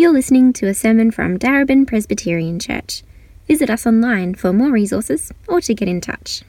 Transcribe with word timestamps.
You're 0.00 0.12
listening 0.12 0.52
to 0.52 0.68
a 0.68 0.74
sermon 0.74 1.10
from 1.10 1.40
Darebin 1.40 1.84
Presbyterian 1.84 2.60
Church. 2.60 3.02
Visit 3.48 3.68
us 3.68 3.84
online 3.84 4.36
for 4.36 4.52
more 4.52 4.70
resources 4.70 5.32
or 5.48 5.60
to 5.62 5.74
get 5.74 5.88
in 5.88 6.00
touch. 6.00 6.44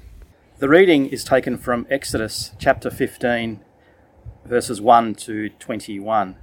The 0.60 0.70
reading 0.70 1.08
is 1.08 1.24
taken 1.24 1.58
from 1.58 1.88
Exodus 1.90 2.52
chapter 2.60 2.92
15, 2.92 3.62
verses 4.46 4.80
1 4.80 5.16
to 5.16 5.50
21. 5.50 6.36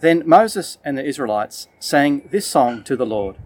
Then 0.00 0.22
Moses 0.26 0.76
and 0.84 0.98
the 0.98 1.04
Israelites 1.06 1.66
sang 1.80 2.28
this 2.30 2.46
song 2.46 2.84
to 2.84 2.94
the 2.94 3.06
Lord 3.06 3.38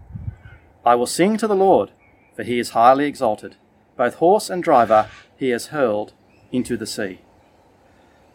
I 0.85 0.93
will 0.95 1.07
sing 1.07 1.37
to 1.37 1.47
the 1.47 1.55
Lord, 1.55 1.91
for 2.35 2.43
he 2.43 2.59
is 2.59 2.71
highly 2.71 3.05
exalted. 3.05 3.55
Both 3.95 4.15
horse 4.15 4.49
and 4.49 4.61
driver 4.61 5.07
he 5.37 5.51
has 5.51 5.67
hurled 5.67 6.11
into 6.51 6.75
the 6.75 6.85
sea. 6.85 7.21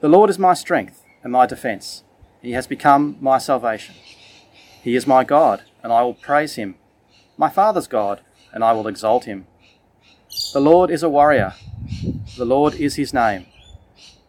The 0.00 0.08
Lord 0.08 0.30
is 0.30 0.38
my 0.38 0.54
strength 0.54 1.04
and 1.22 1.30
my 1.30 1.44
defence. 1.44 2.02
He 2.42 2.52
has 2.52 2.66
become 2.66 3.16
my 3.20 3.38
salvation. 3.38 3.94
He 4.82 4.96
is 4.96 5.06
my 5.06 5.22
God, 5.22 5.62
and 5.82 5.92
I 5.92 6.02
will 6.02 6.14
praise 6.14 6.56
him, 6.56 6.74
my 7.38 7.48
Father's 7.48 7.86
God, 7.86 8.20
and 8.52 8.64
I 8.64 8.72
will 8.72 8.88
exalt 8.88 9.24
him. 9.24 9.46
The 10.52 10.60
Lord 10.60 10.90
is 10.90 11.04
a 11.04 11.08
warrior, 11.08 11.54
the 12.36 12.44
Lord 12.44 12.74
is 12.74 12.96
his 12.96 13.14
name. 13.14 13.46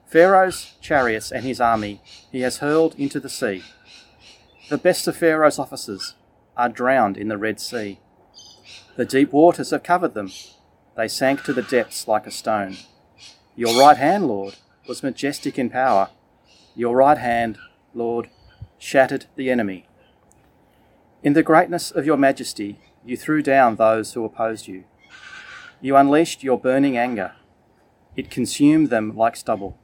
Pharaoh's 0.06 0.74
chariots 0.80 1.32
and 1.32 1.44
his 1.44 1.60
army 1.60 2.00
he 2.32 2.42
has 2.42 2.58
hurled 2.58 2.94
into 3.00 3.20
the 3.20 3.30
sea. 3.30 3.64
The 4.70 4.78
best 4.78 5.08
of 5.08 5.18
Pharaoh's 5.18 5.58
officers 5.58 6.14
are 6.56 6.70
drowned 6.70 7.18
in 7.18 7.30
the 7.30 7.38
Red 7.38 7.60
Sea. 7.60 8.00
The 8.96 9.06
deep 9.06 9.34
waters 9.34 9.72
have 9.72 9.82
covered 9.82 10.14
them. 10.14 10.32
They 10.96 11.08
sank 11.08 11.44
to 11.44 11.54
the 11.54 11.64
depths 11.64 12.08
like 12.08 12.28
a 12.28 12.32
stone. 12.32 12.78
Your 13.56 13.80
right 13.80 13.98
hand, 13.98 14.28
Lord, 14.28 14.56
was 14.88 15.02
majestic 15.02 15.58
in 15.58 15.72
power. 15.72 16.10
Your 16.76 16.96
right 16.96 17.18
hand 17.18 17.58
Lord, 17.94 18.30
shattered 18.78 19.26
the 19.36 19.50
enemy. 19.50 19.88
In 21.22 21.34
the 21.34 21.44
greatness 21.44 21.92
of 21.92 22.06
your 22.06 22.18
majesty, 22.18 22.80
you 23.06 23.16
threw 23.16 23.42
down 23.42 23.76
those 23.76 24.14
who 24.14 24.26
opposed 24.26 24.68
you. 24.68 24.84
You 25.82 25.96
unleashed 25.96 26.44
your 26.44 26.60
burning 26.60 26.98
anger. 26.98 27.34
It 28.16 28.30
consumed 28.30 28.90
them 28.90 29.16
like 29.16 29.36
stubble. 29.36 29.78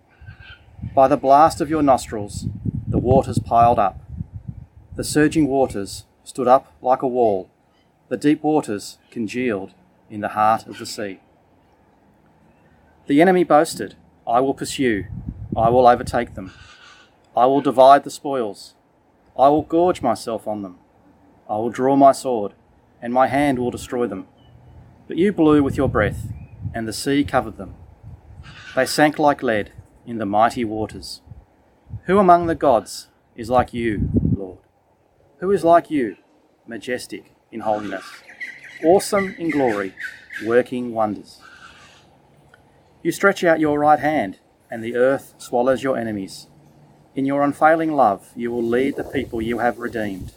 By 0.96 1.08
the 1.08 1.18
blast 1.18 1.62
of 1.62 1.70
your 1.70 1.84
nostrils, 1.84 2.46
the 2.88 2.98
waters 2.98 3.40
piled 3.40 3.80
up. 3.80 4.00
The 4.96 5.04
surging 5.04 5.48
waters 5.48 6.06
stood 6.24 6.48
up 6.48 6.74
like 6.82 7.02
a 7.02 7.08
wall. 7.08 7.50
The 8.08 8.18
deep 8.18 8.44
waters 8.44 8.98
congealed 9.12 9.74
in 10.10 10.22
the 10.22 10.30
heart 10.30 10.68
of 10.68 10.78
the 10.78 10.86
sea. 10.86 11.20
The 13.08 13.22
enemy 13.22 13.44
boasted, 13.44 13.96
I 14.28 14.40
will 14.40 14.54
pursue, 14.54 15.06
I 15.56 15.70
will 15.70 15.88
overtake 15.88 16.36
them. 16.36 16.54
I 17.36 17.46
will 17.46 17.62
divide 17.62 18.04
the 18.04 18.12
spoils. 18.12 18.76
I 19.38 19.48
will 19.50 19.62
gorge 19.62 20.02
myself 20.02 20.48
on 20.48 20.64
them. 20.64 20.80
I 21.50 21.56
will 21.58 21.70
draw 21.70 21.96
my 21.96 22.12
sword, 22.12 22.54
and 23.02 23.14
my 23.14 23.28
hand 23.28 23.58
will 23.58 23.72
destroy 23.72 24.08
them. 24.08 24.28
But 25.08 25.18
you 25.18 25.32
blew 25.32 25.64
with 25.64 25.78
your 25.78 25.90
breath, 25.90 26.28
and 26.74 26.88
the 26.88 26.94
sea 26.94 27.24
covered 27.24 27.58
them. 27.58 27.76
They 28.76 28.86
sank 28.86 29.18
like 29.18 29.42
lead 29.42 29.72
in 30.06 30.18
the 30.18 30.26
mighty 30.26 30.66
waters. 30.66 31.22
Who 32.06 32.20
among 32.20 32.48
the 32.48 32.56
gods 32.56 33.08
is 33.36 33.50
like 33.50 33.74
you, 33.74 34.10
Lord? 34.36 34.60
Who 35.40 35.52
is 35.52 35.64
like 35.64 35.90
you, 35.90 36.18
majestic 36.68 37.34
in 37.52 37.62
holiness, 37.62 38.06
awesome 38.84 39.36
in 39.40 39.50
glory, 39.50 39.96
working 40.46 40.94
wonders? 40.94 41.42
You 43.02 43.12
stretch 43.12 43.44
out 43.44 43.60
your 43.60 43.80
right 43.80 44.00
hand, 44.00 44.40
and 44.70 44.84
the 44.84 44.96
earth 44.96 45.34
swallows 45.38 45.82
your 45.82 45.98
enemies. 45.98 46.49
In 47.20 47.26
your 47.26 47.44
unfailing 47.44 47.92
love, 47.92 48.32
you 48.34 48.50
will 48.50 48.64
lead 48.64 48.96
the 48.96 49.04
people 49.04 49.42
you 49.42 49.58
have 49.58 49.78
redeemed. 49.78 50.32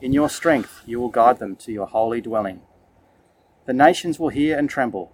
In 0.00 0.14
your 0.14 0.30
strength, 0.30 0.80
you 0.86 0.98
will 0.98 1.10
guide 1.10 1.38
them 1.38 1.54
to 1.56 1.70
your 1.70 1.86
holy 1.86 2.22
dwelling. 2.22 2.62
The 3.66 3.74
nations 3.74 4.18
will 4.18 4.30
hear 4.30 4.56
and 4.56 4.70
tremble. 4.70 5.12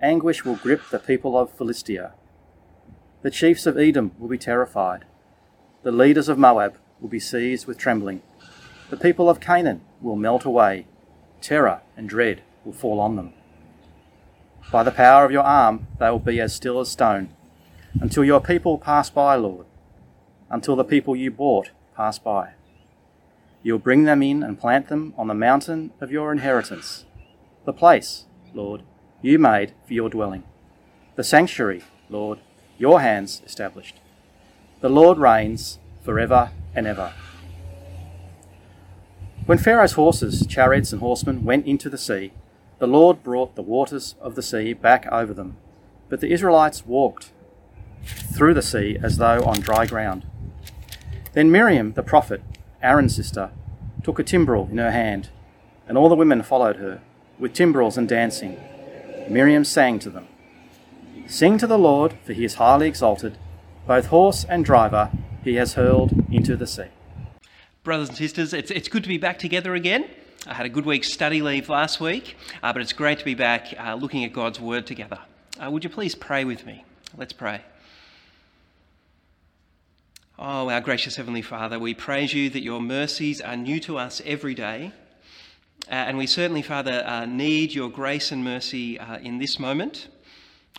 Anguish 0.00 0.42
will 0.42 0.56
grip 0.56 0.88
the 0.90 0.98
people 0.98 1.36
of 1.36 1.52
Philistia. 1.52 2.14
The 3.20 3.30
chiefs 3.30 3.66
of 3.66 3.76
Edom 3.76 4.12
will 4.18 4.30
be 4.30 4.38
terrified. 4.38 5.04
The 5.82 5.92
leaders 5.92 6.30
of 6.30 6.38
Moab 6.38 6.78
will 6.98 7.10
be 7.10 7.20
seized 7.20 7.66
with 7.66 7.76
trembling. 7.76 8.22
The 8.88 8.96
people 8.96 9.28
of 9.28 9.38
Canaan 9.38 9.82
will 10.00 10.16
melt 10.16 10.46
away. 10.46 10.86
Terror 11.42 11.82
and 11.94 12.08
dread 12.08 12.40
will 12.64 12.72
fall 12.72 13.00
on 13.00 13.16
them. 13.16 13.34
By 14.72 14.82
the 14.82 14.92
power 14.92 15.26
of 15.26 15.30
your 15.30 15.44
arm, 15.44 15.88
they 15.98 16.08
will 16.08 16.18
be 16.18 16.40
as 16.40 16.54
still 16.54 16.80
as 16.80 16.88
stone, 16.88 17.28
until 18.00 18.24
your 18.24 18.40
people 18.40 18.78
pass 18.78 19.10
by, 19.10 19.34
Lord 19.34 19.66
until 20.52 20.76
the 20.76 20.84
people 20.84 21.16
you 21.16 21.32
bought 21.32 21.70
pass 21.96 22.20
by. 22.20 22.52
You'll 23.64 23.78
bring 23.78 24.04
them 24.04 24.22
in 24.22 24.42
and 24.42 24.60
plant 24.60 24.88
them 24.88 25.14
on 25.16 25.26
the 25.26 25.34
mountain 25.34 25.92
of 26.00 26.12
your 26.12 26.30
inheritance, 26.30 27.04
the 27.64 27.72
place, 27.72 28.26
Lord, 28.54 28.82
you 29.22 29.38
made 29.38 29.72
for 29.86 29.94
your 29.94 30.10
dwelling, 30.10 30.44
the 31.16 31.24
sanctuary, 31.24 31.82
Lord, 32.10 32.38
your 32.78 33.00
hands 33.00 33.40
established. 33.46 33.96
The 34.80 34.88
Lord 34.88 35.18
reigns 35.18 35.78
forever 36.04 36.50
and 36.74 36.86
ever. 36.86 37.12
When 39.46 39.58
Pharaoh's 39.58 39.92
horses, 39.92 40.46
chariots, 40.46 40.92
and 40.92 41.00
horsemen 41.00 41.44
went 41.44 41.66
into 41.66 41.88
the 41.88 41.98
sea, 41.98 42.32
the 42.78 42.86
Lord 42.86 43.22
brought 43.22 43.54
the 43.54 43.62
waters 43.62 44.16
of 44.20 44.34
the 44.34 44.42
sea 44.42 44.72
back 44.72 45.06
over 45.12 45.32
them. 45.32 45.56
But 46.08 46.20
the 46.20 46.32
Israelites 46.32 46.84
walked 46.84 47.30
through 48.04 48.54
the 48.54 48.62
sea 48.62 48.98
as 49.00 49.18
though 49.18 49.42
on 49.44 49.60
dry 49.60 49.86
ground. 49.86 50.26
Then 51.32 51.50
Miriam, 51.50 51.92
the 51.94 52.02
prophet, 52.02 52.42
Aaron's 52.82 53.16
sister, 53.16 53.50
took 54.02 54.18
a 54.18 54.24
timbrel 54.24 54.68
in 54.70 54.78
her 54.78 54.90
hand, 54.90 55.30
and 55.88 55.96
all 55.96 56.08
the 56.08 56.14
women 56.14 56.42
followed 56.42 56.76
her, 56.76 57.00
with 57.38 57.54
timbrels 57.54 57.96
and 57.96 58.08
dancing. 58.08 58.60
Miriam 59.28 59.64
sang 59.64 59.98
to 60.00 60.10
them 60.10 60.26
Sing 61.26 61.56
to 61.58 61.66
the 61.66 61.78
Lord, 61.78 62.14
for 62.24 62.32
he 62.32 62.44
is 62.44 62.54
highly 62.54 62.88
exalted. 62.88 63.38
Both 63.86 64.06
horse 64.06 64.44
and 64.44 64.64
driver 64.64 65.10
he 65.42 65.54
has 65.54 65.74
hurled 65.74 66.12
into 66.30 66.56
the 66.56 66.66
sea. 66.66 66.88
Brothers 67.84 68.08
and 68.10 68.18
sisters, 68.18 68.52
it's, 68.52 68.70
it's 68.70 68.88
good 68.88 69.02
to 69.02 69.08
be 69.08 69.18
back 69.18 69.38
together 69.38 69.74
again. 69.74 70.08
I 70.46 70.54
had 70.54 70.66
a 70.66 70.68
good 70.68 70.84
week's 70.84 71.12
study 71.12 71.40
leave 71.40 71.68
last 71.68 72.00
week, 72.00 72.36
uh, 72.62 72.72
but 72.72 72.82
it's 72.82 72.92
great 72.92 73.18
to 73.20 73.24
be 73.24 73.34
back 73.34 73.74
uh, 73.78 73.94
looking 73.94 74.24
at 74.24 74.32
God's 74.32 74.60
Word 74.60 74.86
together. 74.86 75.18
Uh, 75.58 75.70
would 75.70 75.84
you 75.84 75.90
please 75.90 76.14
pray 76.14 76.44
with 76.44 76.66
me? 76.66 76.84
Let's 77.16 77.32
pray. 77.32 77.62
Oh, 80.38 80.70
our 80.70 80.80
gracious 80.80 81.16
Heavenly 81.16 81.42
Father, 81.42 81.78
we 81.78 81.92
praise 81.92 82.32
you 82.32 82.48
that 82.50 82.62
your 82.62 82.80
mercies 82.80 83.42
are 83.42 83.54
new 83.54 83.78
to 83.80 83.98
us 83.98 84.22
every 84.24 84.54
day. 84.54 84.90
Uh, 85.88 85.94
and 85.94 86.16
we 86.16 86.26
certainly, 86.26 86.62
Father, 86.62 87.04
uh, 87.06 87.26
need 87.26 87.74
your 87.74 87.90
grace 87.90 88.32
and 88.32 88.42
mercy 88.42 88.98
uh, 88.98 89.18
in 89.18 89.36
this 89.36 89.58
moment. 89.58 90.08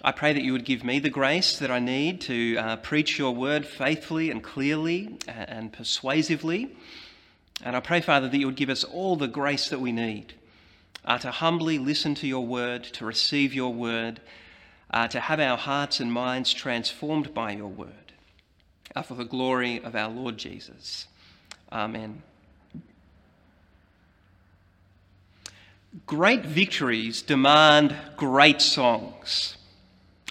I 0.04 0.12
pray 0.12 0.34
that 0.34 0.42
you 0.42 0.54
would 0.54 0.66
give 0.66 0.84
me 0.84 0.98
the 0.98 1.12
grace 1.12 1.60
that 1.60 1.70
I 1.70 1.78
need 1.78 2.20
to 2.22 2.58
uh, 2.58 2.76
preach 2.78 3.20
your 3.20 3.36
word 3.36 3.64
faithfully 3.68 4.32
and 4.32 4.44
clearly 4.44 5.20
uh, 5.28 5.32
and 5.32 5.72
persuasively. 5.72 6.76
And 7.64 7.76
I 7.76 7.80
pray, 7.80 8.02
Father, 8.02 8.28
that 8.28 8.38
you 8.38 8.48
would 8.48 8.56
give 8.56 8.72
us 8.72 8.84
all 8.84 9.16
the 9.16 9.28
grace 9.28 9.70
that 9.70 9.80
we 9.80 9.92
need 9.92 10.34
uh, 11.06 11.20
to 11.20 11.30
humbly 11.30 11.78
listen 11.78 12.16
to 12.16 12.28
your 12.28 12.46
word, 12.46 12.84
to 12.86 13.06
receive 13.06 13.54
your 13.54 13.72
word, 13.72 14.20
to 15.10 15.20
have 15.20 15.40
our 15.40 15.58
hearts 15.58 16.00
and 16.00 16.12
minds 16.12 16.52
transformed 16.54 17.36
by 17.36 17.52
your 17.52 17.68
word 17.68 18.03
uh, 18.96 19.02
for 19.02 19.16
the 19.16 19.26
glory 19.26 19.84
of 19.84 19.96
our 19.96 20.10
Lord 20.10 20.38
Jesus. 20.38 21.08
Amen. 21.72 22.22
Great 26.06 26.46
victories 26.46 27.22
demand 27.22 27.96
great 28.18 28.62
songs. 28.62 29.58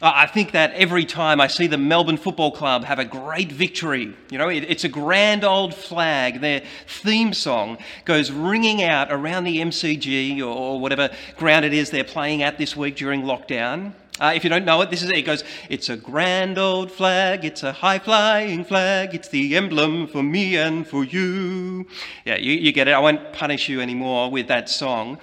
I 0.04 0.26
think 0.26 0.50
that 0.50 0.72
every 0.72 1.04
time 1.04 1.40
I 1.40 1.46
see 1.46 1.68
the 1.68 1.78
Melbourne 1.78 2.16
Football 2.16 2.50
Club 2.50 2.82
have 2.82 2.98
a 2.98 3.04
great 3.04 3.52
victory, 3.52 4.12
you 4.30 4.38
know, 4.38 4.48
it's 4.48 4.82
a 4.82 4.88
grand 4.88 5.44
old 5.44 5.72
flag. 5.72 6.40
Their 6.40 6.62
theme 6.88 7.32
song 7.32 7.78
goes 8.05 8.32
ringing 8.32 8.82
out 8.82 9.12
around 9.12 9.44
the 9.44 9.58
MCG 9.58 10.40
or 10.44 10.81
whatever 10.81 11.10
ground 11.37 11.64
it 11.64 11.72
is 11.72 11.90
they're 11.90 12.02
playing 12.02 12.43
at 12.43 12.58
this 12.58 12.76
week 12.76 12.96
during 12.96 13.22
lockdown. 13.22 13.93
Uh, 14.22 14.32
if 14.36 14.44
you 14.44 14.50
don't 14.50 14.64
know 14.64 14.80
it, 14.82 14.88
this 14.88 15.02
is 15.02 15.10
it. 15.10 15.16
It 15.16 15.22
goes, 15.22 15.42
It's 15.69 15.88
a 15.88 15.96
grand 15.96 16.56
old 16.56 16.92
flag, 16.92 17.44
it's 17.44 17.64
a 17.64 17.72
high 17.72 17.98
flying 17.98 18.64
flag, 18.64 19.16
it's 19.16 19.28
the 19.28 19.56
emblem 19.56 20.06
for 20.06 20.22
me 20.22 20.56
and 20.56 20.86
for 20.86 21.02
you. 21.02 21.88
Yeah, 22.24 22.36
you, 22.36 22.52
you 22.52 22.70
get 22.70 22.86
it. 22.86 22.92
I 22.92 23.00
won't 23.00 23.32
punish 23.32 23.69
you 23.69 23.80
anymore 23.80 24.30
with 24.30 24.46
that 24.46 24.69
song. 24.69 25.19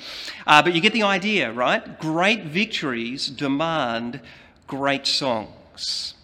Uh, 0.46 0.62
but 0.62 0.76
you 0.76 0.82
get 0.82 0.92
the 0.92 1.04
idea, 1.04 1.50
right? 1.50 1.98
Great 1.98 2.44
victories 2.44 3.30
demand 3.30 4.20
great 4.68 5.08
songs. 5.08 6.16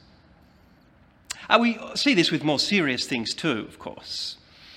Uh, 1.50 1.58
we 1.62 1.80
see 1.96 2.14
this 2.14 2.30
with 2.30 2.44
more 2.44 2.60
serious 2.60 3.06
things 3.06 3.34
too, 3.34 3.66
of 3.70 3.80
course. 3.80 4.36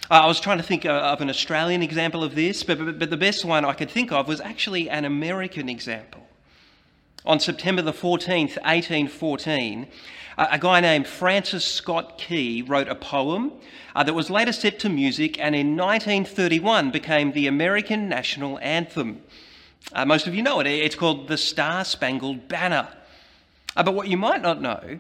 Uh, 0.09 0.21
I 0.23 0.27
was 0.27 0.39
trying 0.39 0.59
to 0.59 0.63
think 0.63 0.87
uh, 0.87 0.91
of 0.91 1.21
an 1.21 1.31
Australian 1.31 1.83
example 1.83 2.23
of 2.23 2.37
this, 2.37 2.63
but, 2.63 2.79
but, 2.79 3.01
but 3.01 3.11
the 3.11 3.17
best 3.17 3.45
one 3.45 3.65
I 3.65 3.73
could 3.73 3.91
think 3.91 4.13
of 4.13 4.29
was 4.29 4.41
actually 4.41 4.89
an 4.89 5.05
American 5.05 5.69
example. 5.69 6.28
On 7.29 7.39
September 7.39 7.83
the 7.83 7.93
14th, 7.93 8.57
1814, 8.65 9.87
a 10.39 10.59
guy 10.59 10.81
named 10.81 11.07
Francis 11.07 11.63
Scott 11.63 12.17
Key 12.17 12.63
wrote 12.63 12.89
a 12.89 12.95
poem 12.95 13.53
uh, 13.95 14.03
that 14.03 14.15
was 14.15 14.31
later 14.31 14.53
set 14.53 14.79
to 14.79 14.89
music 14.89 15.39
and 15.39 15.55
in 15.55 15.77
1931 15.77 16.91
became 16.91 17.33
the 17.33 17.47
American 17.47 18.09
national 18.09 18.59
anthem. 18.61 19.21
Uh, 19.93 20.07
most 20.07 20.27
of 20.27 20.35
you 20.35 20.43
know 20.43 20.61
it. 20.61 20.67
It's 20.67 20.95
called 20.95 21.29
the 21.29 21.37
Star 21.37 21.85
Spangled 21.85 22.49
Banner. 22.49 22.89
Uh, 23.77 23.83
but 23.83 23.95
what 23.95 24.09
you 24.09 24.17
might 24.17 24.41
not 24.41 24.63
know 24.63 24.99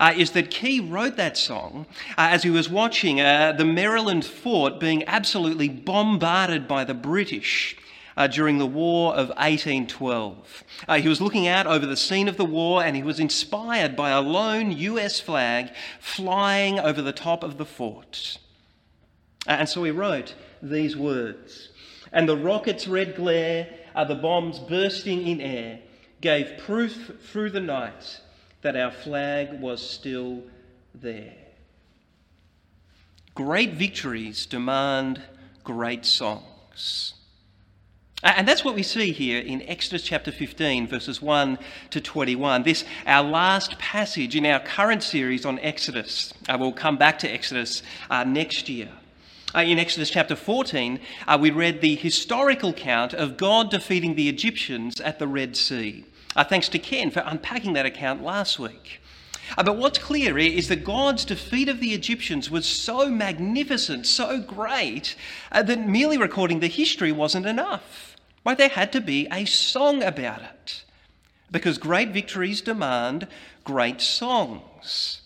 uh, 0.00 0.12
is 0.16 0.32
that 0.32 0.50
Key 0.50 0.80
wrote 0.80 1.16
that 1.16 1.36
song 1.36 1.86
uh, 2.16 2.28
as 2.32 2.42
he 2.42 2.50
was 2.50 2.68
watching 2.68 3.20
uh, 3.20 3.52
the 3.52 3.64
Maryland 3.64 4.24
fort 4.24 4.80
being 4.80 5.04
absolutely 5.06 5.68
bombarded 5.68 6.66
by 6.66 6.82
the 6.82 6.94
British 6.94 7.76
uh, 8.18 8.26
during 8.26 8.58
the 8.58 8.66
War 8.66 9.12
of 9.12 9.28
1812. 9.28 10.64
Uh, 10.88 10.98
he 10.98 11.08
was 11.08 11.20
looking 11.20 11.46
out 11.46 11.68
over 11.68 11.86
the 11.86 11.96
scene 11.96 12.26
of 12.26 12.36
the 12.36 12.44
war 12.44 12.82
and 12.82 12.96
he 12.96 13.02
was 13.02 13.20
inspired 13.20 13.94
by 13.94 14.10
a 14.10 14.20
lone 14.20 14.72
US 14.72 15.20
flag 15.20 15.70
flying 16.00 16.80
over 16.80 17.00
the 17.00 17.12
top 17.12 17.44
of 17.44 17.58
the 17.58 17.64
fort. 17.64 18.38
Uh, 19.46 19.52
and 19.52 19.68
so 19.68 19.84
he 19.84 19.92
wrote 19.92 20.34
these 20.60 20.96
words 20.96 21.68
And 22.12 22.28
the 22.28 22.36
rocket's 22.36 22.88
red 22.88 23.14
glare, 23.14 23.68
uh, 23.94 24.04
the 24.04 24.16
bombs 24.16 24.58
bursting 24.58 25.24
in 25.24 25.40
air, 25.40 25.78
gave 26.20 26.58
proof 26.58 27.12
through 27.30 27.50
the 27.50 27.60
night 27.60 28.20
that 28.62 28.76
our 28.76 28.90
flag 28.90 29.60
was 29.60 29.80
still 29.88 30.42
there. 30.92 31.36
Great 33.36 33.74
victories 33.74 34.44
demand 34.44 35.22
great 35.62 36.04
songs. 36.04 37.14
And 38.24 38.48
that's 38.48 38.64
what 38.64 38.74
we 38.74 38.82
see 38.82 39.12
here 39.12 39.38
in 39.38 39.62
Exodus 39.62 40.02
chapter 40.02 40.32
15, 40.32 40.88
verses 40.88 41.22
1 41.22 41.56
to 41.90 42.00
21. 42.00 42.64
This, 42.64 42.84
our 43.06 43.22
last 43.22 43.78
passage 43.78 44.34
in 44.34 44.44
our 44.44 44.58
current 44.58 45.04
series 45.04 45.46
on 45.46 45.60
Exodus. 45.60 46.34
Uh, 46.48 46.56
we'll 46.58 46.72
come 46.72 46.96
back 46.96 47.20
to 47.20 47.28
Exodus 47.28 47.80
uh, 48.10 48.24
next 48.24 48.68
year. 48.68 48.88
Uh, 49.54 49.60
in 49.60 49.78
Exodus 49.78 50.10
chapter 50.10 50.34
14, 50.34 50.98
uh, 51.28 51.38
we 51.40 51.52
read 51.52 51.80
the 51.80 51.94
historical 51.94 52.70
account 52.70 53.14
of 53.14 53.36
God 53.36 53.70
defeating 53.70 54.16
the 54.16 54.28
Egyptians 54.28 55.00
at 55.00 55.20
the 55.20 55.28
Red 55.28 55.56
Sea. 55.56 56.04
Uh, 56.34 56.42
thanks 56.42 56.68
to 56.70 56.78
Ken 56.80 57.12
for 57.12 57.22
unpacking 57.24 57.74
that 57.74 57.86
account 57.86 58.24
last 58.24 58.58
week. 58.58 59.00
Uh, 59.56 59.62
but 59.62 59.76
what's 59.76 59.98
clear 59.98 60.36
is 60.36 60.66
that 60.68 60.82
God's 60.84 61.24
defeat 61.24 61.68
of 61.68 61.78
the 61.78 61.94
Egyptians 61.94 62.50
was 62.50 62.66
so 62.66 63.08
magnificent, 63.08 64.06
so 64.06 64.40
great, 64.40 65.14
that 65.52 65.86
merely 65.86 66.18
recording 66.18 66.58
the 66.58 66.66
history 66.66 67.12
wasn't 67.12 67.46
enough. 67.46 68.07
Why, 68.48 68.54
there 68.54 68.70
had 68.70 68.92
to 68.92 69.02
be 69.02 69.28
a 69.30 69.44
song 69.44 70.02
about 70.02 70.40
it. 70.40 70.84
Because 71.50 71.76
great 71.76 72.12
victories 72.12 72.62
demand 72.62 73.28
great 73.62 74.00
songs. 74.00 75.20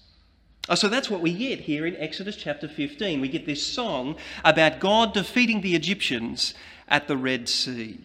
Oh, 0.69 0.75
so 0.75 0.89
that's 0.89 1.09
what 1.09 1.21
we 1.21 1.33
get 1.33 1.61
here 1.61 1.87
in 1.87 1.95
Exodus 1.99 2.35
chapter 2.35 2.67
15. 2.67 3.21
We 3.21 3.29
get 3.29 3.47
this 3.47 3.65
song 3.65 4.17
about 4.45 4.81
God 4.81 5.15
defeating 5.15 5.61
the 5.61 5.77
Egyptians 5.77 6.55
at 6.89 7.07
the 7.07 7.17
Red 7.17 7.49
Sea. 7.49 8.01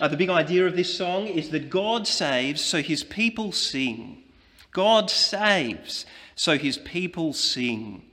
Uh, 0.00 0.06
the 0.06 0.16
big 0.16 0.30
idea 0.30 0.64
of 0.64 0.76
this 0.76 0.96
song 0.96 1.26
is 1.26 1.50
that 1.50 1.68
God 1.68 2.06
saves 2.06 2.60
so 2.60 2.82
his 2.82 3.02
people 3.02 3.50
sing. 3.50 4.22
God 4.70 5.10
saves 5.10 6.06
so 6.36 6.56
his 6.56 6.78
people 6.78 7.32
sing. 7.32 8.04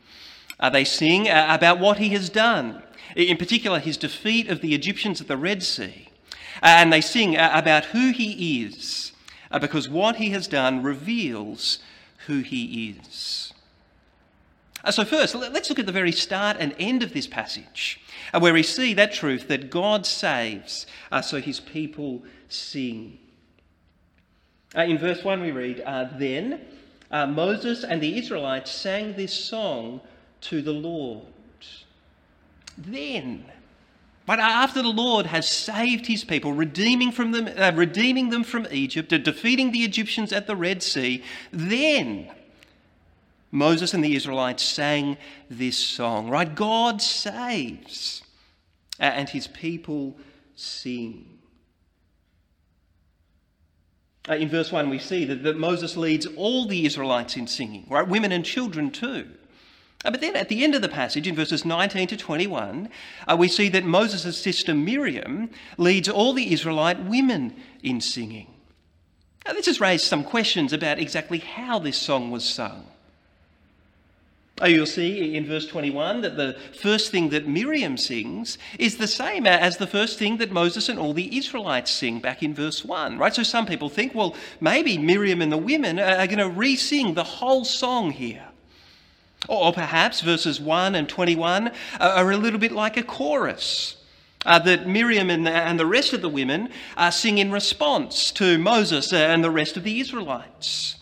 Uh, 0.59 0.71
they 0.71 0.83
sing 0.83 1.29
uh, 1.29 1.45
about 1.47 1.79
what 1.79 1.99
he 1.99 2.09
has 2.09 2.29
done 2.29 2.81
in 3.15 3.37
particular 3.37 3.79
his 3.79 3.97
defeat 3.97 4.49
of 4.49 4.61
the 4.61 4.73
Egyptians 4.75 5.21
at 5.21 5.27
the 5.27 5.37
Red 5.37 5.63
Sea. 5.63 6.09
And 6.61 6.91
they 6.91 7.01
sing 7.01 7.35
about 7.35 7.85
who 7.85 8.11
he 8.11 8.63
is, 8.65 9.13
uh, 9.51 9.59
because 9.59 9.87
what 9.87 10.17
he 10.17 10.29
has 10.31 10.47
done 10.47 10.83
reveals 10.83 11.79
who 12.27 12.39
he 12.39 12.95
is. 12.97 13.53
Uh, 14.83 14.91
so, 14.91 15.03
first, 15.03 15.35
let's 15.35 15.69
look 15.69 15.79
at 15.79 15.85
the 15.85 15.91
very 15.91 16.11
start 16.11 16.57
and 16.59 16.73
end 16.79 17.03
of 17.03 17.13
this 17.13 17.27
passage, 17.27 17.99
uh, 18.33 18.39
where 18.39 18.53
we 18.53 18.63
see 18.63 18.93
that 18.93 19.13
truth 19.13 19.47
that 19.47 19.69
God 19.69 20.05
saves, 20.05 20.85
so 21.21 21.39
his 21.41 21.59
people 21.59 22.23
sing. 22.47 23.19
In 24.75 24.97
verse 24.97 25.23
1, 25.23 25.41
we 25.41 25.51
read, 25.51 25.83
Then 26.17 26.61
Moses 27.11 27.83
and 27.83 28.01
the 28.01 28.17
Israelites 28.17 28.71
sang 28.71 29.15
this 29.15 29.33
song 29.33 29.99
to 30.41 30.61
the 30.61 30.71
Lord 30.71 31.25
then. 32.85 33.45
But 34.25 34.39
after 34.39 34.83
the 34.83 34.89
Lord 34.89 35.25
has 35.25 35.47
saved 35.47 36.05
his 36.05 36.23
people, 36.23 36.53
redeeming, 36.53 37.11
from 37.11 37.31
them, 37.31 37.49
uh, 37.57 37.71
redeeming 37.75 38.29
them 38.29 38.43
from 38.43 38.67
Egypt, 38.69 39.09
defeating 39.09 39.71
the 39.71 39.79
Egyptians 39.79 40.31
at 40.31 40.45
the 40.45 40.55
Red 40.55 40.83
Sea, 40.83 41.23
then 41.51 42.29
Moses 43.51 43.93
and 43.93 44.03
the 44.03 44.15
Israelites 44.15 44.61
sang 44.61 45.17
this 45.49 45.77
song, 45.77 46.29
right? 46.29 46.53
God 46.53 47.01
saves, 47.01 48.21
and 48.99 49.27
his 49.27 49.47
people 49.47 50.15
sing. 50.55 51.39
Uh, 54.29 54.35
in 54.35 54.47
verse 54.47 54.71
1, 54.71 54.89
we 54.89 54.99
see 54.99 55.25
that, 55.25 55.41
that 55.41 55.57
Moses 55.57 55.97
leads 55.97 56.27
all 56.27 56.67
the 56.67 56.85
Israelites 56.85 57.35
in 57.35 57.47
singing, 57.47 57.87
right? 57.89 58.07
Women 58.07 58.31
and 58.31 58.45
children 58.45 58.91
too. 58.91 59.27
Uh, 60.05 60.11
but 60.11 60.21
then 60.21 60.35
at 60.35 60.47
the 60.47 60.63
end 60.63 60.75
of 60.75 60.81
the 60.81 60.89
passage, 60.89 61.27
in 61.27 61.35
verses 61.35 61.65
19 61.65 62.07
to 62.07 62.17
21, 62.17 62.89
uh, 63.27 63.35
we 63.37 63.49
see 63.49 63.67
that 63.69 63.83
Moses' 63.83 64.37
sister 64.37 64.73
Miriam 64.73 65.49
leads 65.77 66.07
all 66.07 66.31
the 66.31 66.53
Israelite 66.53 67.03
women 67.03 67.53
in 67.83 67.99
singing. 67.99 68.47
Now, 69.45 69.53
this 69.53 69.65
has 69.65 69.81
raised 69.81 70.05
some 70.05 70.23
questions 70.23 70.71
about 70.71 70.99
exactly 70.99 71.39
how 71.39 71.79
this 71.79 71.97
song 71.97 72.31
was 72.31 72.45
sung. 72.45 72.85
Oh, 74.61 74.67
you'll 74.67 74.85
see 74.85 75.35
in 75.35 75.45
verse 75.45 75.65
21 75.67 76.21
that 76.21 76.35
the 76.35 76.57
first 76.81 77.11
thing 77.11 77.29
that 77.29 77.47
Miriam 77.47 77.97
sings 77.97 78.57
is 78.77 78.97
the 78.97 79.07
same 79.07 79.47
as 79.47 79.77
the 79.77 79.87
first 79.87 80.19
thing 80.19 80.37
that 80.37 80.51
Moses 80.51 80.89
and 80.89 80.99
all 80.99 81.13
the 81.13 81.37
Israelites 81.37 81.91
sing 81.91 82.19
back 82.19 82.43
in 82.43 82.53
verse 82.53 82.83
1, 82.83 83.17
right? 83.17 83.33
So 83.33 83.43
some 83.43 83.65
people 83.65 83.87
think, 83.87 84.13
well, 84.13 84.35
maybe 84.59 84.97
Miriam 84.97 85.41
and 85.41 85.51
the 85.51 85.57
women 85.57 85.97
are 85.97 86.27
going 86.27 86.39
to 86.39 86.49
re 86.49 86.75
sing 86.75 87.13
the 87.13 87.23
whole 87.23 87.63
song 87.63 88.11
here. 88.11 88.48
Or 89.49 89.73
perhaps 89.73 90.21
verses 90.21 90.61
1 90.61 90.93
and 90.93 91.09
21 91.09 91.71
are 91.99 92.31
a 92.31 92.37
little 92.37 92.59
bit 92.59 92.71
like 92.71 92.97
a 92.97 93.03
chorus. 93.03 93.95
Uh, 94.45 94.57
that 94.59 94.87
Miriam 94.87 95.29
and 95.29 95.45
the, 95.45 95.51
and 95.51 95.77
the, 95.77 95.85
rest 95.85 96.13
of 96.13 96.21
the 96.21 96.29
women 96.29 96.69
uh, 96.95 97.11
sing 97.11 97.39
in 97.39 97.51
response 97.51 98.31
to 98.31 98.57
Moses 98.57 99.11
and 99.11 99.43
the 99.43 99.51
rest 99.51 99.75
of 99.75 99.83
the 99.83 99.99
Israelites. 99.99 100.95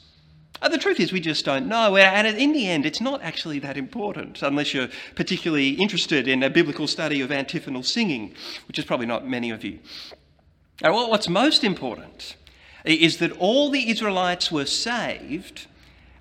Uh, 0.60 0.70
the 0.70 0.78
truth 0.78 1.00
is, 1.00 1.12
we 1.12 1.20
just 1.20 1.46
don't 1.46 1.68
know. 1.68 1.96
And 1.98 2.26
in 2.26 2.52
the 2.52 2.68
end, 2.68 2.86
it's 2.86 3.02
not 3.02 3.22
actually 3.22 3.60
that 3.60 3.78
important, 3.78 4.42
unless 4.42 4.74
you're 4.74 4.88
particularly 5.16 5.72
interested 5.72 6.28
in 6.28 6.42
a 6.42 6.50
biblical 6.50 6.88
study 6.88 7.22
of 7.22 7.32
antiphonal 7.32 7.84
singing, 7.84 8.34
which 8.68 8.80
is 8.80 8.86
probably 8.86 9.06
not 9.06 9.28
many 9.28 9.52
of 9.52 9.64
you. 9.64 9.78
Now, 10.82 11.08
what's 11.08 11.30
most 11.30 11.64
important 11.64 12.38
is 12.86 13.18
that 13.18 13.34
all 13.34 13.70
the 13.70 13.90
Israelites 13.90 14.52
were 14.52 14.66
saved 14.66 15.68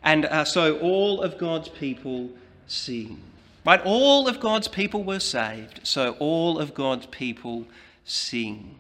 and 0.07 0.25
uh, 0.25 0.45
so 0.45 0.79
all 0.79 1.21
of 1.21 1.37
God's 1.37 1.69
people 1.69 2.31
sing. 2.69 3.21
Right? 3.67 3.81
All 3.85 4.29
of 4.29 4.39
God's 4.39 4.69
people 4.69 5.03
were 5.03 5.19
saved, 5.19 5.81
so 5.83 6.15
all 6.21 6.61
of 6.61 6.73
God's 6.75 7.07
people 7.07 7.67
sing. 8.05 8.77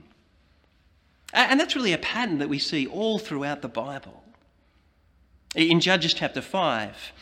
And 1.32 1.58
that's 1.58 1.74
really 1.74 1.92
a 1.92 1.98
pattern 1.98 2.38
that 2.38 2.48
we 2.48 2.60
see 2.60 2.86
all 2.86 3.18
throughout 3.18 3.60
the 3.60 3.68
Bible. 3.68 4.22
In 5.56 5.80
Judges 5.80 6.14
chapter 6.14 6.40
5, 6.40 7.12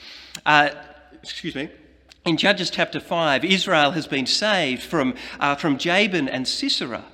uh, 0.44 0.70
excuse 1.22 1.54
me, 1.54 1.70
in 2.26 2.36
Judges 2.36 2.68
chapter 2.68 3.00
5, 3.00 3.42
Israel 3.42 3.92
has 3.92 4.06
been 4.06 4.26
saved 4.26 4.82
from, 4.82 5.14
uh, 5.40 5.54
from 5.54 5.78
Jabin 5.78 6.28
and 6.28 6.46
Sisera. 6.46 7.06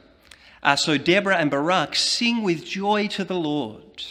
Uh, 0.60 0.74
so 0.74 0.98
Deborah 0.98 1.36
and 1.36 1.52
Barak 1.52 1.94
sing 1.94 2.42
with 2.42 2.64
joy 2.64 3.06
to 3.08 3.22
the 3.22 3.36
Lord. 3.36 4.02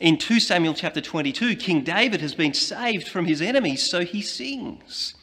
In 0.00 0.16
2 0.16 0.38
Samuel 0.38 0.74
chapter 0.74 1.00
22, 1.00 1.56
King 1.56 1.82
David 1.82 2.20
has 2.20 2.34
been 2.34 2.54
saved 2.54 3.08
from 3.08 3.24
his 3.24 3.42
enemies, 3.42 3.82
so 3.82 4.04
he 4.04 4.22
sings. 4.22 5.14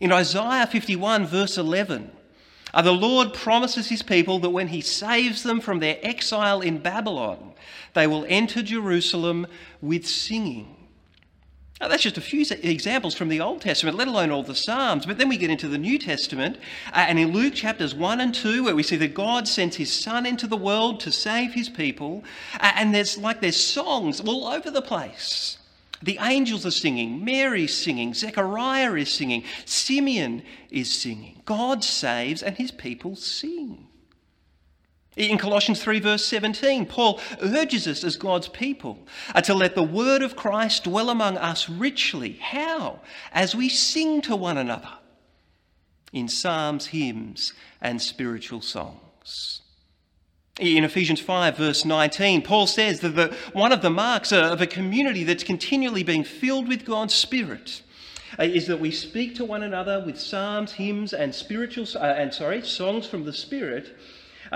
In 0.00 0.10
Isaiah 0.10 0.66
51, 0.66 1.24
verse 1.26 1.56
11, 1.56 2.10
uh, 2.72 2.82
the 2.82 2.92
Lord 2.92 3.32
promises 3.32 3.88
his 3.88 4.02
people 4.02 4.40
that 4.40 4.50
when 4.50 4.68
he 4.68 4.80
saves 4.80 5.44
them 5.44 5.60
from 5.60 5.78
their 5.78 5.98
exile 6.02 6.60
in 6.60 6.78
Babylon, 6.78 7.52
they 7.92 8.08
will 8.08 8.26
enter 8.28 8.60
Jerusalem 8.60 9.46
with 9.80 10.04
singing. 10.04 10.73
Now, 11.84 11.88
that's 11.88 12.02
just 12.02 12.16
a 12.16 12.22
few 12.22 12.46
examples 12.62 13.14
from 13.14 13.28
the 13.28 13.42
Old 13.42 13.60
Testament, 13.60 13.98
let 13.98 14.08
alone 14.08 14.30
all 14.30 14.42
the 14.42 14.54
Psalms. 14.54 15.04
But 15.04 15.18
then 15.18 15.28
we 15.28 15.36
get 15.36 15.50
into 15.50 15.68
the 15.68 15.76
New 15.76 15.98
Testament, 15.98 16.56
uh, 16.94 17.04
and 17.06 17.18
in 17.18 17.32
Luke 17.32 17.52
chapters 17.52 17.94
1 17.94 18.22
and 18.22 18.34
2, 18.34 18.64
where 18.64 18.74
we 18.74 18.82
see 18.82 18.96
that 18.96 19.12
God 19.12 19.46
sends 19.46 19.76
his 19.76 19.92
Son 19.92 20.24
into 20.24 20.46
the 20.46 20.56
world 20.56 20.98
to 21.00 21.12
save 21.12 21.52
his 21.52 21.68
people, 21.68 22.24
uh, 22.58 22.72
and 22.74 22.94
there's 22.94 23.18
like 23.18 23.42
there's 23.42 23.60
songs 23.60 24.18
all 24.20 24.46
over 24.46 24.70
the 24.70 24.80
place. 24.80 25.58
The 26.02 26.16
angels 26.22 26.64
are 26.64 26.70
singing, 26.70 27.22
Mary's 27.22 27.76
singing, 27.76 28.14
Zechariah 28.14 28.94
is 28.94 29.12
singing, 29.12 29.44
Simeon 29.66 30.42
is 30.70 30.90
singing. 30.90 31.42
God 31.44 31.84
saves, 31.84 32.42
and 32.42 32.56
his 32.56 32.70
people 32.70 33.14
sing. 33.14 33.88
In 35.16 35.38
Colossians 35.38 35.80
3, 35.82 36.00
verse 36.00 36.24
17, 36.26 36.86
Paul 36.86 37.20
urges 37.40 37.86
us 37.86 38.02
as 38.02 38.16
God's 38.16 38.48
people 38.48 39.06
uh, 39.34 39.40
to 39.42 39.54
let 39.54 39.76
the 39.76 39.82
word 39.82 40.22
of 40.22 40.34
Christ 40.34 40.84
dwell 40.84 41.08
among 41.08 41.38
us 41.38 41.68
richly. 41.68 42.32
How? 42.32 43.00
As 43.32 43.54
we 43.54 43.68
sing 43.68 44.20
to 44.22 44.34
one 44.34 44.58
another 44.58 44.90
in 46.12 46.28
psalms, 46.28 46.86
hymns, 46.86 47.52
and 47.80 48.02
spiritual 48.02 48.60
songs. 48.60 49.60
In 50.60 50.84
Ephesians 50.84 51.20
5, 51.20 51.56
verse 51.56 51.84
19, 51.84 52.42
Paul 52.42 52.66
says 52.68 53.00
that 53.00 53.16
the, 53.16 53.36
one 53.52 53.72
of 53.72 53.82
the 53.82 53.90
marks 53.90 54.32
of 54.32 54.60
a 54.60 54.66
community 54.66 55.24
that's 55.24 55.42
continually 55.42 56.04
being 56.04 56.22
filled 56.22 56.68
with 56.68 56.84
God's 56.84 57.14
Spirit 57.14 57.82
uh, 58.38 58.44
is 58.44 58.66
that 58.68 58.78
we 58.78 58.90
speak 58.90 59.34
to 59.36 59.44
one 59.44 59.62
another 59.62 60.02
with 60.04 60.20
psalms, 60.20 60.72
hymns, 60.72 61.12
and 61.12 61.34
spiritual 61.34 61.86
uh, 61.96 62.04
and 62.04 62.32
sorry, 62.32 62.62
songs 62.62 63.06
from 63.06 63.24
the 63.24 63.32
Spirit 63.32 63.96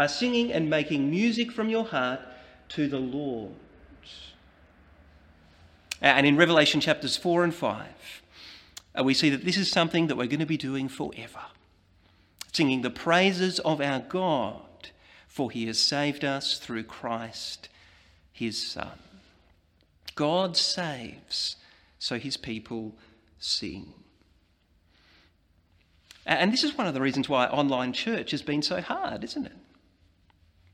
singing 0.06 0.52
and 0.52 0.70
making 0.70 1.10
music 1.10 1.50
from 1.50 1.68
your 1.68 1.84
heart 1.84 2.20
to 2.70 2.86
the 2.86 2.98
Lord. 2.98 3.54
And 6.00 6.26
in 6.26 6.36
Revelation 6.36 6.80
chapters 6.80 7.16
4 7.16 7.44
and 7.44 7.54
5, 7.54 7.86
uh, 8.98 9.02
we 9.02 9.14
see 9.14 9.30
that 9.30 9.44
this 9.44 9.56
is 9.56 9.70
something 9.70 10.06
that 10.06 10.16
we're 10.16 10.28
going 10.28 10.38
to 10.38 10.46
be 10.46 10.56
doing 10.56 10.88
forever. 10.88 11.46
Singing 12.52 12.82
the 12.82 12.90
praises 12.90 13.58
of 13.60 13.80
our 13.80 14.00
God, 14.00 14.90
for 15.26 15.50
he 15.50 15.66
has 15.66 15.78
saved 15.78 16.24
us 16.24 16.58
through 16.58 16.84
Christ, 16.84 17.68
his 18.32 18.64
Son. 18.64 18.98
God 20.14 20.56
saves, 20.56 21.56
so 21.98 22.18
his 22.18 22.36
people 22.36 22.94
sing. 23.38 23.92
And 26.26 26.52
this 26.52 26.62
is 26.62 26.76
one 26.76 26.86
of 26.86 26.94
the 26.94 27.00
reasons 27.00 27.28
why 27.28 27.46
online 27.46 27.92
church 27.92 28.32
has 28.32 28.42
been 28.42 28.62
so 28.62 28.80
hard, 28.80 29.24
isn't 29.24 29.46
it? 29.46 29.56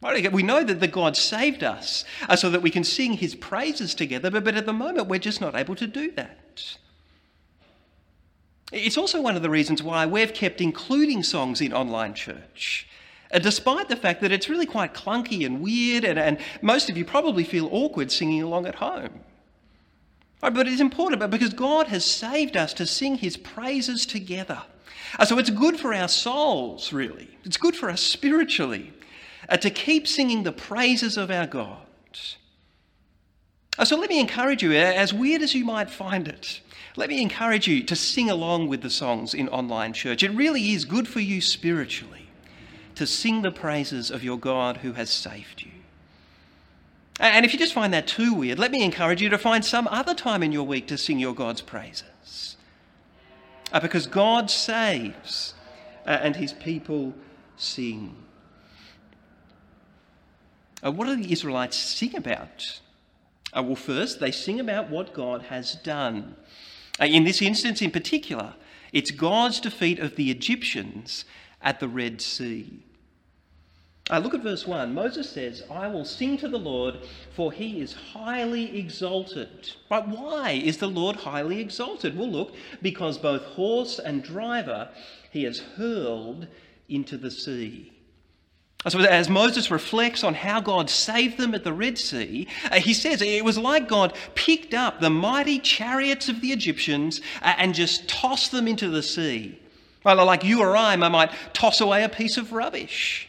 We 0.04 0.42
know 0.42 0.62
that 0.62 0.80
the 0.80 0.86
God 0.86 1.16
saved 1.16 1.64
us 1.64 2.04
uh, 2.28 2.36
so 2.36 2.50
that 2.50 2.60
we 2.60 2.70
can 2.70 2.84
sing 2.84 3.14
his 3.14 3.34
praises 3.34 3.94
together, 3.94 4.30
but, 4.30 4.54
at 4.54 4.66
the 4.66 4.72
moment 4.72 5.08
we're 5.08 5.18
just 5.18 5.40
not 5.40 5.54
able 5.54 5.74
to 5.76 5.86
do 5.86 6.10
that. 6.12 6.76
It's 8.70 8.98
also 8.98 9.22
one 9.22 9.34
of 9.34 9.42
the 9.42 9.48
reasons 9.48 9.82
why 9.82 10.04
we've 10.04 10.34
kept 10.34 10.60
including 10.60 11.22
songs 11.22 11.60
in 11.62 11.72
online 11.72 12.12
church, 12.12 12.86
uh, 13.32 13.38
despite 13.38 13.88
the 13.88 13.96
fact 13.96 14.20
that 14.20 14.30
it's 14.30 14.48
really 14.48 14.66
quite 14.66 14.92
clunky 14.92 15.46
and 15.46 15.62
weird, 15.62 16.04
and, 16.04 16.18
and 16.18 16.38
most 16.60 16.90
of 16.90 16.98
you 16.98 17.04
probably 17.04 17.44
feel 17.44 17.68
awkward 17.72 18.12
singing 18.12 18.42
along 18.42 18.66
at 18.66 18.74
home. 18.74 19.20
But 20.40 20.68
it's 20.68 20.82
important 20.82 21.30
because 21.30 21.54
God 21.54 21.86
has 21.86 22.04
saved 22.04 22.58
us 22.58 22.74
to 22.74 22.84
sing 22.84 23.16
his 23.16 23.38
praises 23.38 24.04
together. 24.04 24.62
Uh, 25.18 25.24
so 25.24 25.38
it's 25.38 25.48
good 25.48 25.80
for 25.80 25.94
our 25.94 26.08
souls, 26.08 26.92
really. 26.92 27.38
It's 27.44 27.56
good 27.56 27.74
for 27.74 27.88
us 27.88 28.02
spiritually 28.02 28.92
uh, 29.48 29.56
to 29.56 29.70
keep 29.70 30.06
singing 30.06 30.42
the 30.42 30.52
praises 30.52 31.16
of 31.16 31.30
our 31.30 31.46
God. 31.46 31.78
Uh, 33.76 33.84
so 33.84 33.96
let 33.96 34.08
me 34.08 34.20
encourage 34.20 34.62
you, 34.62 34.70
uh, 34.70 34.74
as 34.74 35.12
weird 35.12 35.42
as 35.42 35.54
you 35.54 35.64
might 35.64 35.90
find 35.90 36.28
it, 36.28 36.60
let 36.96 37.08
me 37.08 37.20
encourage 37.20 37.66
you 37.66 37.82
to 37.82 37.96
sing 37.96 38.30
along 38.30 38.68
with 38.68 38.82
the 38.82 38.90
songs 38.90 39.34
in 39.34 39.48
online 39.48 39.92
church. 39.92 40.22
It 40.22 40.30
really 40.30 40.72
is 40.72 40.84
good 40.84 41.08
for 41.08 41.20
you 41.20 41.40
spiritually 41.40 42.28
to 42.94 43.06
sing 43.06 43.42
the 43.42 43.50
praises 43.50 44.10
of 44.10 44.22
your 44.22 44.38
God 44.38 44.78
who 44.78 44.92
has 44.92 45.10
saved 45.10 45.62
you. 45.62 45.72
And 47.18 47.44
if 47.44 47.52
you 47.52 47.58
just 47.58 47.72
find 47.72 47.92
that 47.94 48.06
too 48.06 48.32
weird, 48.34 48.58
let 48.58 48.70
me 48.70 48.84
encourage 48.84 49.20
you 49.20 49.28
to 49.30 49.38
find 49.38 49.64
some 49.64 49.88
other 49.88 50.14
time 50.14 50.42
in 50.42 50.52
your 50.52 50.64
week 50.64 50.86
to 50.88 50.98
sing 50.98 51.18
your 51.18 51.34
God's 51.34 51.60
praises. 51.60 52.56
Because 53.82 54.06
God 54.06 54.50
saves 54.50 55.54
and 56.06 56.36
his 56.36 56.52
people 56.52 57.12
sing. 57.56 58.23
Uh, 60.84 60.90
what 60.90 61.06
do 61.06 61.16
the 61.16 61.32
Israelites 61.32 61.76
sing 61.76 62.14
about? 62.14 62.80
Uh, 63.56 63.62
well, 63.62 63.76
first, 63.76 64.20
they 64.20 64.30
sing 64.30 64.60
about 64.60 64.90
what 64.90 65.14
God 65.14 65.42
has 65.42 65.76
done. 65.76 66.36
Uh, 67.00 67.06
in 67.06 67.24
this 67.24 67.40
instance, 67.40 67.80
in 67.80 67.90
particular, 67.90 68.54
it's 68.92 69.10
God's 69.10 69.60
defeat 69.60 69.98
of 69.98 70.16
the 70.16 70.30
Egyptians 70.30 71.24
at 71.62 71.80
the 71.80 71.88
Red 71.88 72.20
Sea. 72.20 72.82
Uh, 74.10 74.18
look 74.18 74.34
at 74.34 74.42
verse 74.42 74.66
1. 74.66 74.92
Moses 74.92 75.30
says, 75.30 75.62
I 75.70 75.88
will 75.88 76.04
sing 76.04 76.36
to 76.38 76.48
the 76.48 76.58
Lord, 76.58 76.98
for 77.34 77.50
he 77.50 77.80
is 77.80 77.94
highly 77.94 78.78
exalted. 78.78 79.70
But 79.88 80.08
why 80.08 80.50
is 80.50 80.76
the 80.76 80.88
Lord 80.88 81.16
highly 81.16 81.58
exalted? 81.60 82.18
Well, 82.18 82.30
look, 82.30 82.54
because 82.82 83.16
both 83.16 83.42
horse 83.42 83.98
and 83.98 84.22
driver 84.22 84.90
he 85.30 85.44
has 85.44 85.60
hurled 85.60 86.46
into 86.86 87.16
the 87.16 87.30
sea. 87.30 87.93
So, 88.86 89.00
as 89.00 89.30
Moses 89.30 89.70
reflects 89.70 90.22
on 90.22 90.34
how 90.34 90.60
God 90.60 90.90
saved 90.90 91.38
them 91.38 91.54
at 91.54 91.64
the 91.64 91.72
Red 91.72 91.96
Sea, 91.96 92.46
uh, 92.70 92.80
he 92.80 92.92
says 92.92 93.22
it 93.22 93.44
was 93.44 93.56
like 93.56 93.88
God 93.88 94.14
picked 94.34 94.74
up 94.74 95.00
the 95.00 95.08
mighty 95.08 95.58
chariots 95.58 96.28
of 96.28 96.42
the 96.42 96.52
Egyptians 96.52 97.22
uh, 97.40 97.54
and 97.56 97.74
just 97.74 98.06
tossed 98.08 98.52
them 98.52 98.68
into 98.68 98.90
the 98.90 99.02
sea. 99.02 99.58
Well, 100.04 100.22
like 100.26 100.44
you 100.44 100.60
or 100.60 100.76
I, 100.76 100.92
I 100.92 100.96
might 100.96 101.30
toss 101.54 101.80
away 101.80 102.04
a 102.04 102.10
piece 102.10 102.36
of 102.36 102.52
rubbish. 102.52 103.26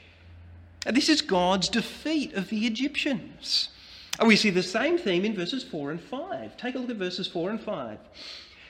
This 0.85 1.07
is 1.07 1.21
God's 1.21 1.69
defeat 1.69 2.33
of 2.33 2.49
the 2.49 2.67
Egyptians. 2.67 3.69
We 4.23 4.35
see 4.35 4.49
the 4.49 4.63
same 4.63 4.97
theme 4.97 5.25
in 5.25 5.35
verses 5.35 5.63
4 5.63 5.91
and 5.91 6.01
5. 6.01 6.57
Take 6.57 6.75
a 6.75 6.79
look 6.79 6.89
at 6.89 6.97
verses 6.97 7.27
4 7.27 7.51
and 7.51 7.61
5. 7.61 7.97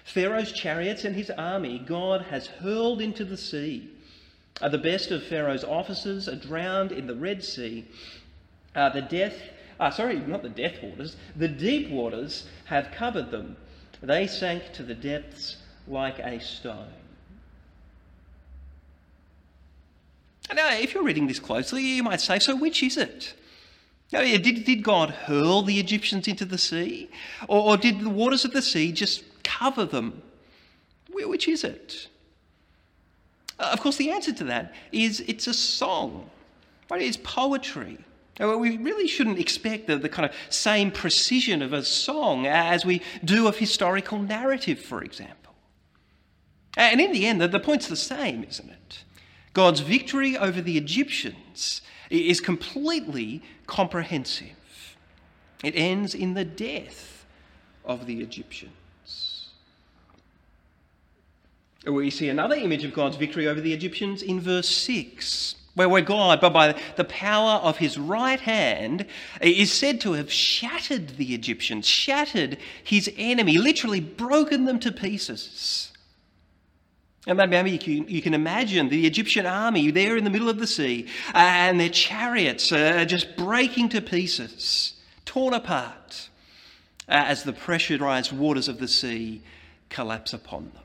Pharaoh's 0.03 0.51
chariots 0.51 1.03
and 1.03 1.15
his 1.15 1.31
army 1.31 1.79
God 1.79 2.21
has 2.23 2.47
hurled 2.47 3.01
into 3.01 3.25
the 3.25 3.37
sea. 3.37 3.89
Uh, 4.61 4.69
the 4.69 4.77
best 4.77 5.11
of 5.11 5.23
Pharaoh's 5.23 5.63
officers 5.63 6.29
are 6.29 6.35
drowned 6.35 6.91
in 6.91 7.07
the 7.07 7.15
Red 7.15 7.43
Sea. 7.43 7.85
Uh, 8.73 8.89
the 8.89 9.01
death, 9.01 9.35
uh, 9.79 9.91
sorry, 9.91 10.19
not 10.19 10.43
the 10.43 10.49
death 10.49 10.81
waters, 10.81 11.17
the 11.35 11.47
deep 11.47 11.89
waters 11.89 12.47
have 12.65 12.91
covered 12.91 13.31
them. 13.31 13.57
They 14.01 14.27
sank 14.27 14.71
to 14.73 14.83
the 14.83 14.95
depths 14.95 15.57
like 15.87 16.19
a 16.19 16.39
stone. 16.39 16.93
Now, 20.53 20.73
if 20.73 20.93
you're 20.93 21.03
reading 21.03 21.27
this 21.27 21.39
closely, 21.39 21.81
you 21.81 22.03
might 22.03 22.21
say, 22.21 22.39
so 22.39 22.55
which 22.55 22.83
is 22.83 22.97
it? 22.97 23.33
Did, 24.11 24.63
did 24.63 24.83
God 24.83 25.09
hurl 25.09 25.63
the 25.63 25.79
Egyptians 25.79 26.27
into 26.27 26.45
the 26.45 26.57
sea? 26.57 27.09
Or, 27.47 27.71
or 27.71 27.77
did 27.77 27.99
the 27.99 28.09
waters 28.09 28.45
of 28.45 28.51
the 28.51 28.61
sea 28.61 28.91
just 28.91 29.23
cover 29.43 29.85
them? 29.85 30.21
Which 31.11 31.47
is 31.47 31.63
it? 31.63 32.07
Uh, 33.59 33.69
of 33.71 33.79
course, 33.79 33.97
the 33.97 34.11
answer 34.11 34.33
to 34.33 34.43
that 34.45 34.73
is 34.91 35.21
it's 35.27 35.47
a 35.47 35.53
song, 35.53 36.29
right? 36.89 37.01
It's 37.01 37.17
poetry. 37.17 37.97
We 38.39 38.77
really 38.77 39.07
shouldn't 39.07 39.39
expect 39.39 39.87
the, 39.87 39.97
the 39.97 40.09
kind 40.09 40.29
of 40.29 40.35
same 40.49 40.91
precision 40.91 41.61
of 41.61 41.71
a 41.71 41.83
song 41.83 42.47
as 42.47 42.85
we 42.85 43.01
do 43.23 43.47
of 43.47 43.57
historical 43.57 44.19
narrative, 44.19 44.79
for 44.79 45.01
example. 45.01 45.53
And 46.75 46.99
in 46.99 47.13
the 47.13 47.25
end, 47.25 47.39
the, 47.39 47.47
the 47.47 47.61
point's 47.61 47.87
the 47.87 47.95
same, 47.95 48.43
isn't 48.43 48.69
it? 48.69 49.03
God's 49.53 49.79
victory 49.79 50.37
over 50.37 50.61
the 50.61 50.77
Egyptians 50.77 51.81
is 52.09 52.41
completely 52.41 53.41
comprehensive. 53.67 54.97
It 55.63 55.73
ends 55.77 56.13
in 56.13 56.33
the 56.33 56.43
death 56.43 57.25
of 57.85 58.05
the 58.05 58.19
Egyptians. 58.19 58.73
We 61.85 62.09
see 62.09 62.29
another 62.29 62.55
image 62.55 62.83
of 62.83 62.93
God's 62.93 63.17
victory 63.17 63.47
over 63.47 63.61
the 63.61 63.73
Egyptians 63.73 64.23
in 64.23 64.39
verse 64.39 64.67
6, 64.67 65.55
where, 65.75 65.87
where 65.87 66.01
God, 66.01 66.41
but 66.41 66.51
by 66.51 66.79
the 66.95 67.03
power 67.03 67.59
of 67.61 67.77
his 67.77 67.97
right 67.97 68.39
hand, 68.39 69.05
is 69.39 69.71
said 69.71 70.01
to 70.01 70.13
have 70.13 70.31
shattered 70.31 71.09
the 71.17 71.35
Egyptians, 71.35 71.87
shattered 71.87 72.57
his 72.83 73.11
enemy, 73.17 73.57
literally 73.57 73.99
broken 73.99 74.65
them 74.65 74.79
to 74.79 74.91
pieces. 74.91 75.91
And 77.27 77.37
maybe 77.37 77.71
you 77.71 77.79
can, 77.79 78.07
you 78.07 78.21
can 78.21 78.33
imagine 78.33 78.89
the 78.89 79.05
Egyptian 79.07 79.45
army 79.45 79.89
there 79.91 80.15
in 80.15 80.23
the 80.23 80.29
middle 80.29 80.49
of 80.49 80.59
the 80.59 80.67
sea, 80.67 81.07
uh, 81.33 81.37
and 81.37 81.79
their 81.79 81.89
chariots 81.89 82.71
are 82.71 83.05
just 83.05 83.35
breaking 83.35 83.89
to 83.89 84.01
pieces, 84.01 84.93
torn 85.25 85.53
apart, 85.53 86.29
uh, 87.09 87.13
as 87.27 87.43
the 87.43 87.53
pressurized 87.53 88.31
waters 88.31 88.67
of 88.67 88.79
the 88.79 88.87
sea 88.87 89.41
collapse 89.89 90.33
upon 90.33 90.71
them. 90.73 90.84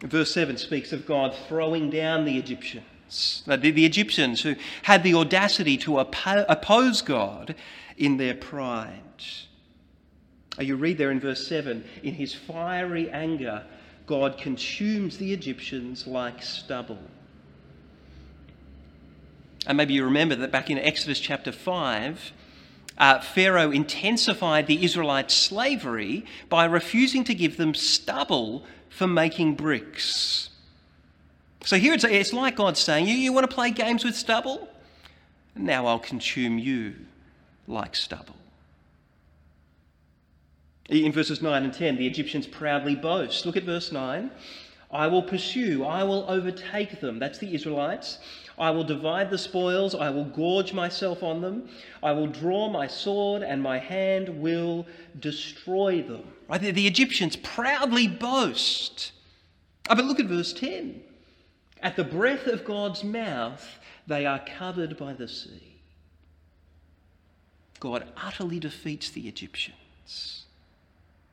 Verse 0.00 0.32
7 0.32 0.56
speaks 0.56 0.92
of 0.92 1.06
God 1.06 1.34
throwing 1.48 1.90
down 1.90 2.24
the 2.24 2.38
Egyptians, 2.38 3.42
the, 3.46 3.56
the 3.56 3.84
Egyptians 3.84 4.40
who 4.40 4.56
had 4.82 5.02
the 5.02 5.14
audacity 5.14 5.76
to 5.78 5.98
oppose 5.98 7.02
God 7.02 7.54
in 7.98 8.16
their 8.16 8.34
pride. 8.34 9.02
You 10.58 10.76
read 10.76 10.98
there 10.98 11.10
in 11.10 11.20
verse 11.20 11.46
7 11.46 11.84
in 12.02 12.14
his 12.14 12.34
fiery 12.34 13.10
anger, 13.10 13.64
God 14.06 14.38
consumes 14.38 15.18
the 15.18 15.32
Egyptians 15.32 16.06
like 16.06 16.42
stubble. 16.42 16.98
And 19.66 19.76
maybe 19.76 19.94
you 19.94 20.04
remember 20.04 20.34
that 20.36 20.50
back 20.50 20.70
in 20.70 20.78
Exodus 20.78 21.20
chapter 21.20 21.52
5, 21.52 22.32
uh, 22.98 23.20
Pharaoh 23.20 23.70
intensified 23.70 24.66
the 24.66 24.84
Israelite 24.84 25.30
slavery 25.30 26.24
by 26.48 26.64
refusing 26.64 27.24
to 27.24 27.34
give 27.34 27.56
them 27.56 27.74
stubble 27.74 28.64
for 28.90 29.06
making 29.06 29.54
bricks. 29.54 30.50
So 31.64 31.76
here 31.76 31.94
it's, 31.94 32.04
it's 32.04 32.32
like 32.32 32.56
God 32.56 32.76
saying, 32.76 33.06
you, 33.06 33.14
you 33.14 33.32
want 33.32 33.48
to 33.48 33.54
play 33.54 33.70
games 33.70 34.04
with 34.04 34.14
stubble? 34.14 34.68
Now 35.56 35.86
I'll 35.86 35.98
consume 35.98 36.58
you 36.58 36.94
like 37.66 37.96
stubble. 37.96 38.36
In 40.88 41.12
verses 41.12 41.40
9 41.40 41.62
and 41.62 41.72
10, 41.72 41.96
the 41.96 42.06
Egyptians 42.06 42.46
proudly 42.46 42.96
boast. 42.96 43.46
Look 43.46 43.56
at 43.56 43.62
verse 43.62 43.92
9. 43.92 44.30
I 44.92 45.06
will 45.06 45.22
pursue, 45.22 45.84
I 45.84 46.02
will 46.02 46.28
overtake 46.28 47.00
them. 47.00 47.20
That's 47.20 47.38
the 47.38 47.54
Israelites. 47.54 48.18
I 48.60 48.70
will 48.70 48.84
divide 48.84 49.30
the 49.30 49.38
spoils, 49.38 49.94
I 49.94 50.10
will 50.10 50.26
gorge 50.26 50.74
myself 50.74 51.22
on 51.22 51.40
them. 51.40 51.70
I 52.02 52.12
will 52.12 52.26
draw 52.26 52.68
my 52.68 52.86
sword, 52.86 53.42
and 53.42 53.62
my 53.62 53.78
hand 53.78 54.28
will 54.28 54.86
destroy 55.18 56.02
them. 56.02 56.24
Right? 56.46 56.60
The, 56.60 56.86
Egyptians 56.86 57.36
proudly 57.36 58.06
boast. 58.06 59.12
Oh, 59.88 59.94
but 59.94 60.04
look 60.04 60.20
at 60.20 60.26
verse 60.26 60.52
10. 60.52 61.00
At 61.82 61.96
the 61.96 62.04
breath 62.04 62.46
of 62.46 62.66
God's 62.66 63.02
mouth, 63.02 63.66
they 64.06 64.26
are 64.26 64.44
covered 64.44 64.98
by 64.98 65.14
the 65.14 65.26
sea. 65.26 65.80
God 67.80 68.06
utterly 68.18 68.60
defeats 68.60 69.08
the 69.08 69.26
Egyptians. 69.26 70.39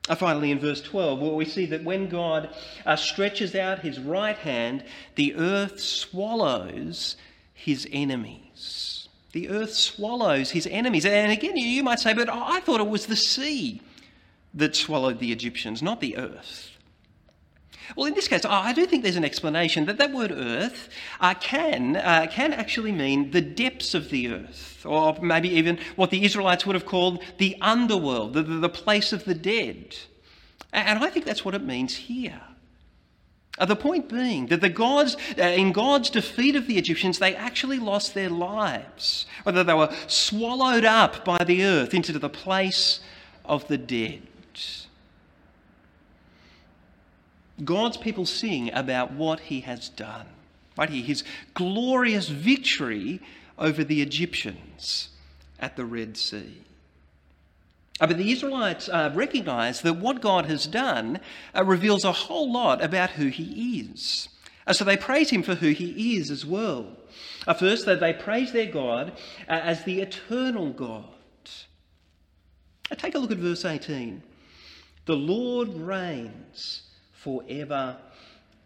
Uh, 0.08 0.14
finally, 0.14 0.50
in 0.50 0.58
verse 0.58 0.80
12, 0.80 1.20
we 1.20 1.44
see 1.44 1.66
that 1.66 1.84
when 1.84 2.08
God 2.08 2.50
uh, 2.86 2.96
stretches 2.96 3.54
out 3.54 3.80
his 3.80 4.00
right 4.00 4.36
hand, 4.36 4.84
the 5.16 5.34
earth 5.34 5.80
swallows 5.80 7.16
his 7.52 7.86
enemies. 7.92 9.08
The 9.32 9.50
earth 9.50 9.74
swallows 9.74 10.50
his 10.50 10.66
enemies. 10.66 11.04
And 11.04 11.30
again, 11.30 11.56
you 11.56 11.82
might 11.82 12.00
say, 12.00 12.14
but 12.14 12.30
I 12.30 12.60
thought 12.60 12.80
it 12.80 12.88
was 12.88 13.06
the 13.06 13.16
sea 13.16 13.82
that 14.54 14.74
swallowed 14.74 15.18
the 15.18 15.32
Egyptians, 15.32 15.82
not 15.82 16.00
the 16.00 16.16
earth. 16.16 16.77
Well, 17.96 18.06
in 18.06 18.14
this 18.14 18.28
case, 18.28 18.44
I 18.44 18.72
do 18.72 18.86
think 18.86 19.02
there's 19.02 19.16
an 19.16 19.24
explanation 19.24 19.86
that 19.86 19.98
that 19.98 20.12
word 20.12 20.32
earth 20.32 20.90
uh, 21.20 21.34
can, 21.34 21.96
uh, 21.96 22.26
can 22.30 22.52
actually 22.52 22.92
mean 22.92 23.30
the 23.30 23.40
depths 23.40 23.94
of 23.94 24.10
the 24.10 24.28
earth, 24.28 24.84
or 24.86 25.16
maybe 25.20 25.48
even 25.48 25.78
what 25.96 26.10
the 26.10 26.24
Israelites 26.24 26.66
would 26.66 26.74
have 26.74 26.86
called 26.86 27.22
the 27.38 27.56
underworld, 27.60 28.34
the, 28.34 28.42
the 28.42 28.68
place 28.68 29.12
of 29.12 29.24
the 29.24 29.34
dead. 29.34 29.96
And 30.72 31.02
I 31.02 31.08
think 31.08 31.24
that's 31.24 31.44
what 31.44 31.54
it 31.54 31.62
means 31.62 31.96
here. 31.96 32.40
Uh, 33.58 33.64
the 33.64 33.76
point 33.76 34.08
being 34.08 34.46
that 34.46 34.60
the 34.60 34.68
gods, 34.68 35.16
uh, 35.36 35.42
in 35.42 35.72
God's 35.72 36.10
defeat 36.10 36.54
of 36.54 36.66
the 36.66 36.78
Egyptians, 36.78 37.18
they 37.18 37.34
actually 37.34 37.78
lost 37.78 38.14
their 38.14 38.30
lives, 38.30 39.26
whether 39.42 39.64
they 39.64 39.74
were 39.74 39.92
swallowed 40.06 40.84
up 40.84 41.24
by 41.24 41.42
the 41.42 41.64
earth 41.64 41.92
into 41.92 42.16
the 42.18 42.28
place 42.28 43.00
of 43.44 43.66
the 43.66 43.78
dead. 43.78 44.22
God's 47.64 47.96
people 47.96 48.26
sing 48.26 48.70
about 48.72 49.12
what 49.12 49.40
he 49.40 49.60
has 49.60 49.88
done. 49.88 50.26
Right 50.76 50.90
here, 50.90 51.02
his 51.04 51.24
glorious 51.54 52.28
victory 52.28 53.20
over 53.58 53.82
the 53.82 54.00
Egyptians 54.00 55.10
at 55.58 55.76
the 55.76 55.84
Red 55.84 56.16
Sea. 56.16 56.62
Uh, 58.00 58.06
but 58.06 58.16
the 58.16 58.30
Israelites 58.30 58.88
uh, 58.88 59.10
recognize 59.12 59.80
that 59.82 59.94
what 59.94 60.20
God 60.20 60.46
has 60.46 60.66
done 60.66 61.18
uh, 61.54 61.64
reveals 61.64 62.04
a 62.04 62.12
whole 62.12 62.52
lot 62.52 62.82
about 62.82 63.10
who 63.10 63.26
he 63.26 63.80
is. 63.80 64.28
Uh, 64.66 64.72
so 64.72 64.84
they 64.84 64.96
praise 64.96 65.30
him 65.30 65.42
for 65.42 65.56
who 65.56 65.70
he 65.70 66.16
is 66.16 66.30
as 66.30 66.46
well. 66.46 66.86
Uh, 67.46 67.54
first, 67.54 67.86
they 67.86 68.12
praise 68.12 68.52
their 68.52 68.70
God 68.70 69.12
as 69.48 69.82
the 69.84 70.00
eternal 70.00 70.72
God. 70.72 71.04
take 72.96 73.14
a 73.14 73.18
look 73.18 73.32
at 73.32 73.38
verse 73.38 73.64
18. 73.64 74.22
The 75.06 75.16
Lord 75.16 75.74
reigns 75.74 76.82
forever 77.28 77.98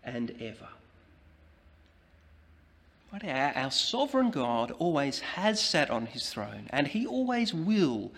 and 0.04 0.32
ever. 0.40 0.68
Our, 3.12 3.52
our 3.56 3.70
sovereign 3.72 4.30
God 4.30 4.70
always 4.78 5.18
has 5.18 5.60
sat 5.60 5.90
on 5.90 6.06
his 6.06 6.30
throne, 6.30 6.68
and 6.70 6.86
he 6.86 7.04
always 7.04 7.52
will 7.52 8.12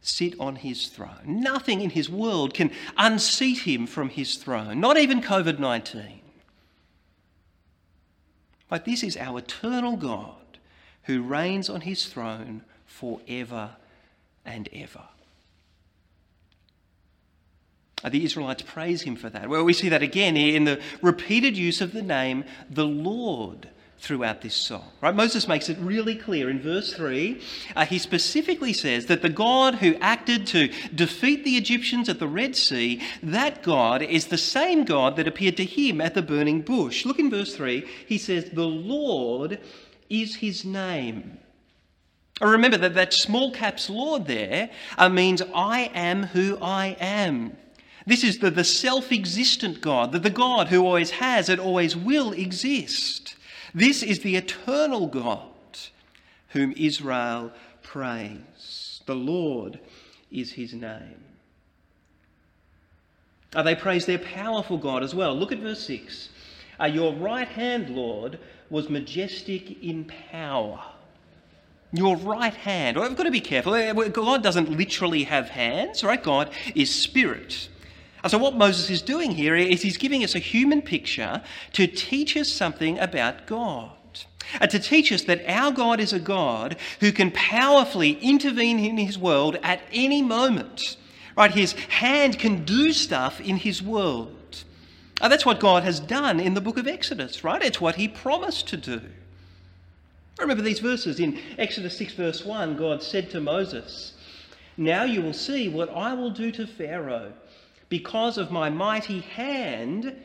sit 0.00 0.40
on 0.40 0.56
his 0.56 0.86
throne. 0.86 1.20
Nothing 1.26 1.82
in 1.82 1.90
his 1.90 2.08
world 2.08 2.54
can 2.54 2.70
unseat 2.96 3.58
him 3.58 3.86
from 3.86 4.08
his 4.08 4.36
throne, 4.36 4.80
not 4.80 4.96
even 4.96 5.20
COVID 5.20 5.58
19. 5.58 6.20
But 8.70 8.86
this 8.86 9.02
is 9.02 9.18
our 9.18 9.40
eternal 9.40 9.98
God 9.98 10.58
who 11.04 11.20
reigns 11.20 11.68
on 11.68 11.82
his 11.82 12.06
throne 12.06 12.62
forever 12.86 13.72
and 14.46 14.66
ever. 14.72 15.02
The 18.08 18.24
Israelites 18.24 18.62
praise 18.62 19.02
him 19.02 19.16
for 19.16 19.28
that. 19.30 19.48
Well, 19.48 19.64
we 19.64 19.72
see 19.72 19.90
that 19.90 20.02
again 20.02 20.36
in 20.36 20.64
the 20.64 20.80
repeated 21.02 21.56
use 21.56 21.80
of 21.80 21.92
the 21.92 22.02
name 22.02 22.44
the 22.70 22.86
Lord 22.86 23.68
throughout 24.00 24.40
this 24.40 24.54
song. 24.54 24.90
Right? 25.02 25.14
Moses 25.14 25.46
makes 25.46 25.68
it 25.68 25.76
really 25.78 26.16
clear 26.16 26.48
in 26.48 26.60
verse 26.60 26.94
3. 26.94 27.40
Uh, 27.76 27.84
he 27.84 27.98
specifically 27.98 28.72
says 28.72 29.06
that 29.06 29.20
the 29.22 29.28
God 29.28 29.76
who 29.76 29.94
acted 29.96 30.46
to 30.48 30.72
defeat 30.94 31.44
the 31.44 31.56
Egyptians 31.56 32.08
at 32.08 32.18
the 32.18 32.28
Red 32.28 32.56
Sea, 32.56 33.02
that 33.22 33.62
God 33.62 34.02
is 34.02 34.26
the 34.26 34.38
same 34.38 34.84
God 34.84 35.16
that 35.16 35.28
appeared 35.28 35.58
to 35.58 35.64
him 35.64 36.00
at 36.00 36.14
the 36.14 36.22
burning 36.22 36.62
bush. 36.62 37.04
Look 37.04 37.18
in 37.18 37.30
verse 37.30 37.54
3. 37.54 37.86
He 38.06 38.16
says, 38.16 38.50
The 38.50 38.66
Lord 38.66 39.60
is 40.08 40.36
his 40.36 40.64
name. 40.64 41.38
Remember 42.40 42.78
that 42.78 42.94
that 42.94 43.12
small 43.12 43.52
caps 43.52 43.90
Lord 43.90 44.26
there 44.26 44.70
uh, 44.96 45.10
means 45.10 45.42
I 45.54 45.90
am 45.94 46.22
who 46.22 46.56
I 46.62 46.96
am. 46.98 47.56
This 48.06 48.24
is 48.24 48.38
the, 48.38 48.50
the 48.50 48.64
self 48.64 49.12
existent 49.12 49.80
God, 49.80 50.12
the, 50.12 50.18
the 50.18 50.30
God 50.30 50.68
who 50.68 50.84
always 50.84 51.10
has 51.10 51.48
and 51.48 51.60
always 51.60 51.96
will 51.96 52.32
exist. 52.32 53.36
This 53.74 54.02
is 54.02 54.20
the 54.20 54.36
eternal 54.36 55.06
God 55.06 55.48
whom 56.48 56.72
Israel 56.76 57.52
praise. 57.82 59.02
The 59.06 59.14
Lord 59.14 59.80
is 60.30 60.52
his 60.52 60.72
name. 60.72 61.24
Uh, 63.54 63.62
they 63.62 63.74
praise 63.74 64.06
their 64.06 64.18
powerful 64.18 64.78
God 64.78 65.02
as 65.02 65.14
well. 65.14 65.34
Look 65.34 65.52
at 65.52 65.58
verse 65.58 65.80
6. 65.86 66.28
Uh, 66.80 66.86
your 66.86 67.12
right 67.14 67.48
hand, 67.48 67.90
Lord, 67.90 68.38
was 68.70 68.88
majestic 68.88 69.82
in 69.82 70.04
power. 70.30 70.80
Your 71.92 72.16
right 72.16 72.54
hand. 72.54 72.96
Well, 72.96 73.08
we've 73.08 73.16
got 73.16 73.24
to 73.24 73.30
be 73.30 73.40
careful. 73.40 73.74
Uh, 73.74 73.92
God 74.08 74.42
doesn't 74.42 74.70
literally 74.70 75.24
have 75.24 75.48
hands, 75.48 76.04
right? 76.04 76.22
God 76.22 76.50
is 76.76 76.94
spirit. 76.94 77.68
And 78.22 78.30
so, 78.30 78.38
what 78.38 78.54
Moses 78.54 78.90
is 78.90 79.02
doing 79.02 79.30
here 79.30 79.56
is 79.56 79.82
he's 79.82 79.96
giving 79.96 80.22
us 80.24 80.34
a 80.34 80.40
human 80.40 80.82
picture 80.82 81.42
to 81.72 81.86
teach 81.86 82.36
us 82.36 82.48
something 82.48 82.98
about 82.98 83.46
God. 83.46 83.92
And 84.60 84.70
to 84.70 84.78
teach 84.78 85.12
us 85.12 85.22
that 85.22 85.44
our 85.46 85.70
God 85.70 86.00
is 86.00 86.12
a 86.12 86.18
God 86.18 86.76
who 86.98 87.12
can 87.12 87.30
powerfully 87.30 88.12
intervene 88.20 88.80
in 88.80 88.98
his 88.98 89.16
world 89.16 89.56
at 89.62 89.80
any 89.92 90.22
moment. 90.22 90.96
Right? 91.36 91.52
His 91.52 91.72
hand 91.72 92.38
can 92.38 92.64
do 92.64 92.92
stuff 92.92 93.40
in 93.40 93.56
his 93.56 93.82
world. 93.82 94.64
And 95.20 95.32
that's 95.32 95.46
what 95.46 95.60
God 95.60 95.84
has 95.84 96.00
done 96.00 96.40
in 96.40 96.54
the 96.54 96.60
book 96.60 96.78
of 96.78 96.88
Exodus, 96.88 97.44
right? 97.44 97.62
It's 97.62 97.80
what 97.80 97.96
he 97.96 98.08
promised 98.08 98.68
to 98.68 98.76
do. 98.76 99.02
Remember 100.38 100.62
these 100.62 100.78
verses 100.80 101.20
in 101.20 101.38
Exodus 101.58 101.96
6, 101.98 102.14
verse 102.14 102.44
1 102.44 102.76
God 102.76 103.02
said 103.02 103.30
to 103.30 103.40
Moses, 103.40 104.14
Now 104.78 105.04
you 105.04 105.20
will 105.20 105.34
see 105.34 105.68
what 105.68 105.90
I 105.90 106.14
will 106.14 106.30
do 106.30 106.50
to 106.52 106.66
Pharaoh 106.66 107.32
because 107.90 108.38
of 108.38 108.52
my 108.52 108.70
mighty 108.70 109.20
hand, 109.20 110.16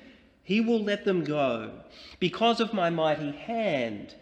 he 0.44 0.62
will 0.62 0.82
let 0.82 1.04
them 1.04 1.24
go. 1.24 1.72
Because 2.20 2.62
of 2.62 2.74
my 2.74 2.92
mighty 2.92 3.32
hand, 3.32 4.14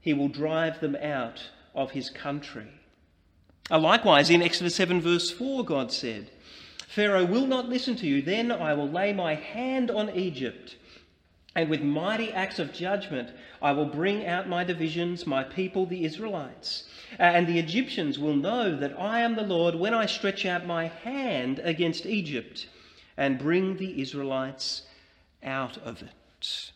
he 0.00 0.14
will 0.14 0.28
drive 0.28 0.80
them 0.80 0.96
out 1.02 1.42
of 1.74 1.90
his 1.90 2.08
country. 2.08 2.68
Uh, 3.68 3.80
likewise, 3.80 4.30
in 4.30 4.42
Exodus 4.42 4.76
7, 4.76 5.00
verse 5.00 5.30
4, 5.32 5.64
God 5.64 5.90
said, 5.90 6.30
Pharaoh 6.86 7.24
will 7.24 7.48
not 7.48 7.68
listen 7.68 7.96
to 7.96 8.06
you. 8.06 8.22
Then 8.22 8.52
I 8.52 8.74
will 8.74 8.88
lay 8.88 9.12
my 9.12 9.34
hand 9.34 9.90
on 9.90 10.14
Egypt, 10.14 10.76
and 11.56 11.68
with 11.68 11.82
mighty 11.82 12.32
acts 12.32 12.60
of 12.60 12.72
judgment 12.72 13.30
I 13.60 13.72
will 13.72 13.86
bring 13.86 14.24
out 14.24 14.48
my 14.48 14.62
divisions, 14.62 15.26
my 15.26 15.42
people, 15.42 15.86
the 15.86 16.04
Israelites. 16.04 16.84
Uh, 17.18 17.24
and 17.24 17.48
the 17.48 17.58
Egyptians 17.58 18.20
will 18.20 18.36
know 18.36 18.76
that 18.76 19.00
I 19.00 19.20
am 19.20 19.34
the 19.34 19.42
Lord 19.42 19.74
when 19.74 19.94
I 19.94 20.06
stretch 20.06 20.46
out 20.46 20.64
my 20.64 20.86
hand 20.86 21.58
against 21.58 22.06
Egypt 22.06 22.68
and 23.16 23.38
bring 23.38 23.76
the 23.76 24.00
Israelites 24.00 24.82
out 25.42 25.78
of 25.78 26.02
it. 26.02 26.72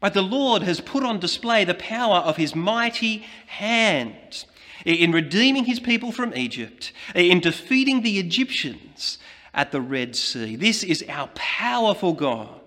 But 0.00 0.14
the 0.14 0.22
Lord 0.22 0.62
has 0.62 0.80
put 0.80 1.02
on 1.02 1.18
display 1.18 1.64
the 1.64 1.74
power 1.74 2.18
of 2.18 2.36
his 2.36 2.54
mighty 2.54 3.18
hand 3.46 4.44
in 4.84 5.12
redeeming 5.12 5.64
his 5.64 5.80
people 5.80 6.12
from 6.12 6.34
Egypt, 6.34 6.92
in 7.14 7.40
defeating 7.40 8.02
the 8.02 8.18
Egyptians 8.18 9.18
at 9.54 9.72
the 9.72 9.80
Red 9.80 10.14
Sea. 10.14 10.54
This 10.54 10.82
is 10.82 11.04
our 11.08 11.28
powerful 11.34 12.12
God. 12.12 12.60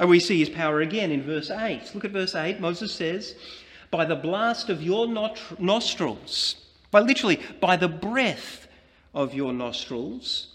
And 0.00 0.08
we 0.08 0.20
see 0.20 0.38
his 0.38 0.48
power 0.48 0.80
again 0.80 1.10
in 1.12 1.22
verse 1.22 1.50
8. 1.50 1.94
Look 1.94 2.04
at 2.04 2.12
verse 2.12 2.34
8. 2.34 2.60
Moses 2.60 2.92
says, 2.92 3.34
By 3.90 4.06
the 4.06 4.16
blast 4.16 4.70
of 4.70 4.82
your 4.82 5.06
nostrils, 5.06 6.56
by 6.90 7.00
literally, 7.00 7.40
by 7.60 7.76
the 7.76 7.88
breath 7.88 8.66
of 9.14 9.34
your 9.34 9.52
nostrils, 9.52 10.48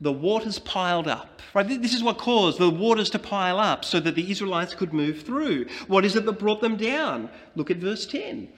the 0.00 0.12
waters 0.12 0.58
piled 0.58 1.08
up. 1.08 1.40
Right? 1.54 1.66
This 1.80 1.94
is 1.94 2.02
what 2.02 2.18
caused 2.18 2.58
the 2.58 2.68
waters 2.68 3.10
to 3.10 3.18
pile 3.18 3.60
up 3.60 3.84
so 3.84 4.00
that 4.00 4.16
the 4.16 4.30
Israelites 4.30 4.74
could 4.74 4.92
move 4.92 5.22
through. 5.22 5.66
What 5.86 6.04
is 6.04 6.16
it 6.16 6.26
that 6.26 6.32
brought 6.32 6.60
them 6.60 6.76
down? 6.76 7.30
Look 7.54 7.70
at 7.70 7.76
verse 7.76 8.06
10. 8.06 8.48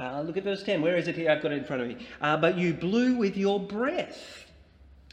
Uh, 0.00 0.22
look 0.22 0.36
at 0.36 0.44
verse 0.44 0.62
10. 0.62 0.80
Where 0.80 0.96
is 0.96 1.06
it 1.06 1.16
here? 1.16 1.30
I've 1.30 1.42
got 1.42 1.52
it 1.52 1.58
in 1.58 1.64
front 1.64 1.82
of 1.82 1.88
me. 1.88 2.06
Uh, 2.20 2.36
but 2.38 2.56
you 2.56 2.72
blew 2.72 3.16
with 3.16 3.36
your 3.36 3.60
breath, 3.60 4.46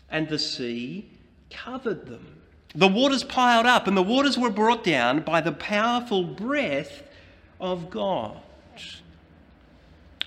and 0.09 0.27
the 0.29 0.39
sea 0.39 1.11
covered 1.49 2.05
them. 2.05 2.41
The 2.73 2.87
waters 2.87 3.23
piled 3.23 3.65
up, 3.65 3.87
and 3.87 3.97
the 3.97 4.03
waters 4.03 4.37
were 4.37 4.49
brought 4.49 4.83
down 4.83 5.21
by 5.21 5.41
the 5.41 5.51
powerful 5.51 6.23
breath 6.23 7.03
of 7.59 7.89
God. 7.89 8.37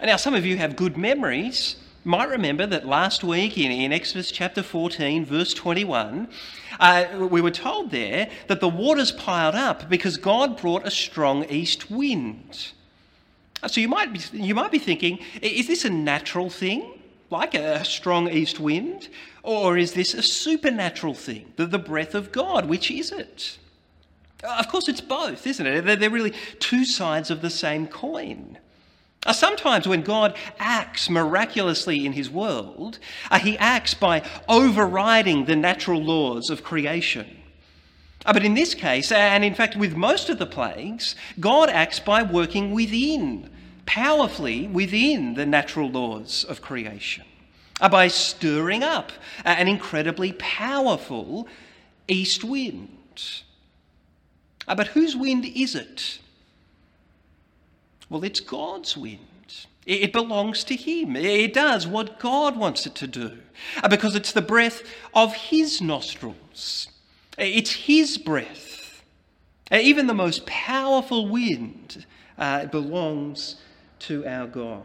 Now, 0.02 0.16
some 0.16 0.34
of 0.34 0.44
you 0.44 0.58
have 0.58 0.76
good 0.76 0.96
memories 0.96 1.76
might 2.04 2.28
remember 2.28 2.66
that 2.66 2.86
last 2.86 3.22
week 3.22 3.56
in, 3.56 3.70
in 3.70 3.92
Exodus 3.92 4.30
chapter 4.30 4.62
14, 4.62 5.24
verse 5.24 5.54
21, 5.54 6.28
uh, 6.80 7.28
we 7.30 7.40
were 7.40 7.50
told 7.50 7.90
there 7.90 8.28
that 8.48 8.60
the 8.60 8.68
waters 8.68 9.12
piled 9.12 9.54
up 9.54 9.88
because 9.88 10.16
God 10.16 10.60
brought 10.60 10.86
a 10.86 10.90
strong 10.90 11.44
east 11.44 11.90
wind. 11.90 12.72
Uh, 13.62 13.68
so 13.68 13.80
you 13.80 13.88
might 13.88 14.12
be, 14.12 14.20
you 14.32 14.54
might 14.54 14.72
be 14.72 14.78
thinking, 14.78 15.18
is 15.40 15.68
this 15.68 15.84
a 15.84 15.90
natural 15.90 16.50
thing, 16.50 16.98
like 17.30 17.54
a 17.54 17.84
strong 17.84 18.28
east 18.28 18.58
wind? 18.58 19.08
Or 19.42 19.76
is 19.76 19.92
this 19.92 20.14
a 20.14 20.22
supernatural 20.22 21.14
thing, 21.14 21.52
the, 21.56 21.66
the 21.66 21.78
breath 21.78 22.14
of 22.14 22.32
God? 22.32 22.66
Which 22.66 22.90
is 22.90 23.12
it? 23.12 23.58
Uh, 24.42 24.56
of 24.58 24.68
course, 24.68 24.88
it's 24.88 25.00
both, 25.00 25.46
isn't 25.46 25.66
it? 25.66 25.84
They're, 25.84 25.96
they're 25.96 26.10
really 26.10 26.34
two 26.58 26.84
sides 26.84 27.30
of 27.30 27.42
the 27.42 27.50
same 27.50 27.86
coin. 27.86 28.58
Uh, 29.24 29.32
sometimes 29.32 29.86
when 29.86 30.02
God 30.02 30.36
acts 30.58 31.08
miraculously 31.08 32.04
in 32.04 32.12
his 32.12 32.28
world, 32.28 32.98
uh, 33.30 33.38
he 33.38 33.56
acts 33.58 33.94
by 33.94 34.22
overriding 34.48 35.44
the 35.44 35.54
natural 35.54 36.02
laws 36.02 36.50
of 36.50 36.64
creation. 36.64 37.26
Uh, 38.26 38.32
but 38.32 38.44
in 38.44 38.54
this 38.54 38.74
case, 38.74 39.12
and 39.12 39.44
in 39.44 39.54
fact 39.54 39.76
with 39.76 39.96
most 39.96 40.28
of 40.28 40.38
the 40.38 40.46
plagues, 40.46 41.14
God 41.38 41.68
acts 41.68 42.00
by 42.00 42.22
working 42.24 42.72
within, 42.72 43.48
powerfully 43.86 44.66
within 44.66 45.34
the 45.34 45.46
natural 45.46 45.88
laws 45.88 46.44
of 46.44 46.60
creation, 46.60 47.24
by 47.90 48.08
stirring 48.08 48.82
up 48.82 49.12
an 49.44 49.68
incredibly 49.68 50.32
powerful 50.32 51.46
east 52.08 52.42
wind. 52.42 53.42
But 54.66 54.88
whose 54.88 55.14
wind 55.14 55.44
is 55.44 55.74
it? 55.74 56.18
Well, 58.12 58.24
it's 58.24 58.40
God's 58.40 58.94
wind. 58.94 59.20
It 59.86 60.12
belongs 60.12 60.64
to 60.64 60.76
Him. 60.76 61.16
It 61.16 61.54
does 61.54 61.86
what 61.86 62.18
God 62.18 62.58
wants 62.58 62.84
it 62.84 62.94
to 62.96 63.06
do 63.06 63.38
uh, 63.82 63.88
because 63.88 64.14
it's 64.14 64.32
the 64.32 64.42
breath 64.42 64.82
of 65.14 65.34
His 65.34 65.80
nostrils. 65.80 66.88
It's 67.38 67.72
His 67.72 68.18
breath. 68.18 69.02
Uh, 69.70 69.76
even 69.76 70.08
the 70.08 70.14
most 70.14 70.44
powerful 70.44 71.26
wind 71.30 72.04
uh, 72.36 72.66
belongs 72.66 73.56
to 74.00 74.26
our 74.26 74.46
God. 74.46 74.84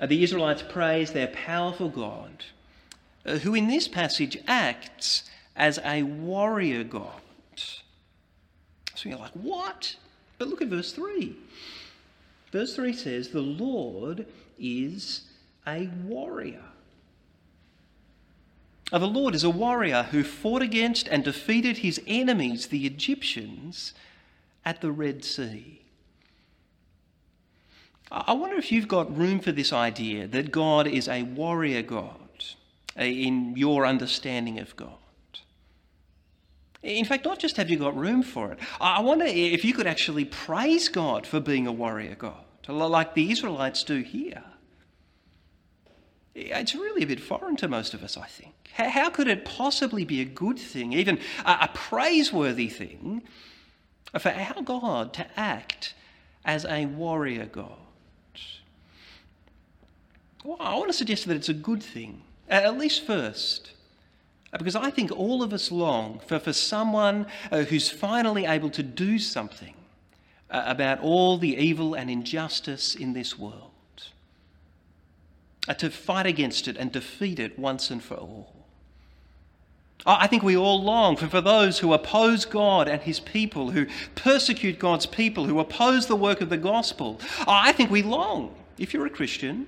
The 0.00 0.22
Israelites 0.22 0.64
praise 0.66 1.12
their 1.12 1.26
powerful 1.26 1.90
God, 1.90 2.46
who 3.42 3.54
in 3.54 3.68
this 3.68 3.88
passage 3.88 4.38
acts 4.46 5.24
as 5.54 5.78
a 5.84 6.02
warrior 6.02 6.82
God. 6.82 7.20
So 8.98 9.08
you're 9.08 9.18
like, 9.18 9.30
what? 9.34 9.94
But 10.38 10.48
look 10.48 10.60
at 10.60 10.66
verse 10.66 10.90
3. 10.90 11.36
Verse 12.50 12.74
3 12.74 12.92
says, 12.92 13.28
The 13.28 13.40
Lord 13.40 14.26
is 14.58 15.20
a 15.64 15.88
warrior. 16.02 16.64
Now, 18.90 18.98
the 18.98 19.06
Lord 19.06 19.36
is 19.36 19.44
a 19.44 19.50
warrior 19.50 20.08
who 20.10 20.24
fought 20.24 20.62
against 20.62 21.06
and 21.06 21.22
defeated 21.22 21.78
his 21.78 22.00
enemies, 22.08 22.66
the 22.66 22.86
Egyptians, 22.86 23.94
at 24.64 24.80
the 24.80 24.90
Red 24.90 25.24
Sea. 25.24 25.80
I 28.10 28.32
wonder 28.32 28.56
if 28.56 28.72
you've 28.72 28.88
got 28.88 29.16
room 29.16 29.38
for 29.38 29.52
this 29.52 29.72
idea 29.72 30.26
that 30.26 30.50
God 30.50 30.88
is 30.88 31.06
a 31.06 31.22
warrior 31.22 31.82
God 31.82 32.16
in 32.96 33.56
your 33.56 33.86
understanding 33.86 34.58
of 34.58 34.74
God. 34.74 34.98
In 36.82 37.04
fact, 37.04 37.24
not 37.24 37.38
just 37.38 37.56
have 37.56 37.70
you 37.70 37.76
got 37.76 37.96
room 37.96 38.22
for 38.22 38.52
it, 38.52 38.58
I 38.80 39.00
wonder 39.00 39.24
if 39.26 39.64
you 39.64 39.74
could 39.74 39.86
actually 39.86 40.24
praise 40.24 40.88
God 40.88 41.26
for 41.26 41.40
being 41.40 41.66
a 41.66 41.72
warrior 41.72 42.14
God, 42.14 42.44
like 42.68 43.14
the 43.14 43.30
Israelites 43.32 43.82
do 43.82 44.02
here. 44.02 44.44
It's 46.34 46.74
really 46.74 47.02
a 47.02 47.06
bit 47.06 47.18
foreign 47.20 47.56
to 47.56 47.66
most 47.66 47.94
of 47.94 48.04
us, 48.04 48.16
I 48.16 48.26
think. 48.26 48.54
How 48.74 49.10
could 49.10 49.26
it 49.26 49.44
possibly 49.44 50.04
be 50.04 50.20
a 50.20 50.24
good 50.24 50.56
thing, 50.56 50.92
even 50.92 51.18
a 51.44 51.68
praiseworthy 51.74 52.68
thing, 52.68 53.22
for 54.16 54.30
our 54.30 54.62
God 54.62 55.12
to 55.14 55.26
act 55.36 55.94
as 56.44 56.64
a 56.64 56.86
warrior 56.86 57.46
God? 57.46 57.72
Well, 60.44 60.58
I 60.60 60.76
want 60.76 60.86
to 60.86 60.92
suggest 60.92 61.26
that 61.26 61.36
it's 61.36 61.48
a 61.48 61.54
good 61.54 61.82
thing, 61.82 62.22
at 62.48 62.78
least 62.78 63.04
first. 63.04 63.72
Because 64.52 64.76
I 64.76 64.90
think 64.90 65.12
all 65.12 65.42
of 65.42 65.52
us 65.52 65.70
long 65.70 66.20
for, 66.26 66.38
for 66.38 66.52
someone 66.52 67.26
uh, 67.52 67.64
who's 67.64 67.90
finally 67.90 68.46
able 68.46 68.70
to 68.70 68.82
do 68.82 69.18
something 69.18 69.74
uh, 70.50 70.62
about 70.66 71.00
all 71.00 71.36
the 71.36 71.54
evil 71.56 71.94
and 71.94 72.08
injustice 72.08 72.94
in 72.94 73.12
this 73.12 73.38
world, 73.38 73.72
uh, 75.68 75.74
to 75.74 75.90
fight 75.90 76.26
against 76.26 76.66
it 76.66 76.78
and 76.78 76.90
defeat 76.90 77.38
it 77.38 77.58
once 77.58 77.90
and 77.90 78.02
for 78.02 78.14
all. 78.14 78.54
I 80.06 80.26
think 80.28 80.42
we 80.42 80.56
all 80.56 80.82
long 80.82 81.16
for, 81.16 81.26
for 81.26 81.42
those 81.42 81.80
who 81.80 81.92
oppose 81.92 82.46
God 82.46 82.88
and 82.88 83.02
His 83.02 83.20
people, 83.20 83.72
who 83.72 83.86
persecute 84.14 84.78
God's 84.78 85.04
people, 85.04 85.44
who 85.44 85.58
oppose 85.58 86.06
the 86.06 86.16
work 86.16 86.40
of 86.40 86.48
the 86.48 86.56
gospel. 86.56 87.20
I 87.46 87.72
think 87.72 87.90
we 87.90 88.02
long, 88.02 88.54
if 88.78 88.94
you're 88.94 89.06
a 89.06 89.10
Christian, 89.10 89.66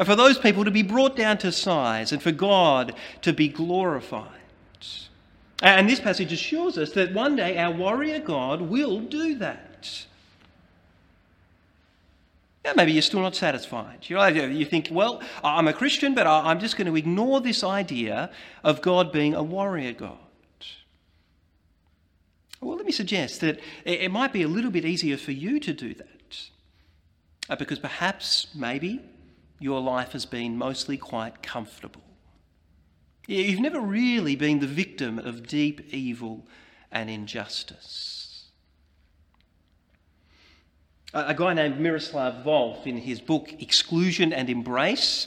and 0.00 0.06
for 0.06 0.16
those 0.16 0.38
people 0.38 0.64
to 0.64 0.70
be 0.70 0.82
brought 0.82 1.14
down 1.14 1.36
to 1.36 1.52
size 1.52 2.10
and 2.10 2.22
for 2.22 2.32
God 2.32 2.94
to 3.20 3.34
be 3.34 3.48
glorified. 3.48 4.30
And 5.62 5.90
this 5.90 6.00
passage 6.00 6.32
assures 6.32 6.78
us 6.78 6.92
that 6.92 7.12
one 7.12 7.36
day 7.36 7.58
our 7.58 7.70
warrior 7.70 8.18
God 8.18 8.62
will 8.62 9.00
do 9.00 9.34
that. 9.34 10.06
Now, 12.64 12.72
maybe 12.76 12.92
you're 12.92 13.02
still 13.02 13.20
not 13.20 13.36
satisfied. 13.36 14.06
You, 14.08 14.64
think, 14.64 14.88
well, 14.90 15.20
I'm 15.44 15.68
a 15.68 15.74
Christian, 15.74 16.14
but 16.14 16.26
I'm 16.26 16.60
just 16.60 16.78
going 16.78 16.86
to 16.86 16.96
ignore 16.96 17.42
this 17.42 17.62
idea 17.62 18.30
of 18.64 18.80
God 18.80 19.12
being 19.12 19.34
a 19.34 19.42
warrior 19.42 19.92
God. 19.92 20.16
Well, 22.62 22.78
let 22.78 22.86
me 22.86 22.92
suggest 22.92 23.42
that 23.42 23.60
it 23.84 24.10
might 24.10 24.32
be 24.32 24.42
a 24.44 24.48
little 24.48 24.70
bit 24.70 24.86
easier 24.86 25.18
for 25.18 25.32
you 25.32 25.60
to 25.60 25.74
do 25.74 25.92
that. 25.92 26.40
Uh, 27.50 27.56
because 27.56 27.78
perhaps, 27.78 28.46
maybe, 28.54 29.02
your 29.60 29.80
life 29.80 30.12
has 30.12 30.26
been 30.26 30.56
mostly 30.56 30.96
quite 30.96 31.42
comfortable. 31.42 32.02
You've 33.28 33.60
never 33.60 33.80
really 33.80 34.34
been 34.34 34.58
the 34.58 34.66
victim 34.66 35.20
of 35.20 35.46
deep 35.46 35.94
evil 35.94 36.46
and 36.90 37.08
injustice. 37.08 38.46
A 41.12 41.34
guy 41.34 41.54
named 41.54 41.78
Miroslav 41.78 42.44
Volf, 42.44 42.86
in 42.86 42.96
his 42.96 43.20
book 43.20 43.52
Exclusion 43.60 44.32
and 44.32 44.48
Embrace, 44.48 45.26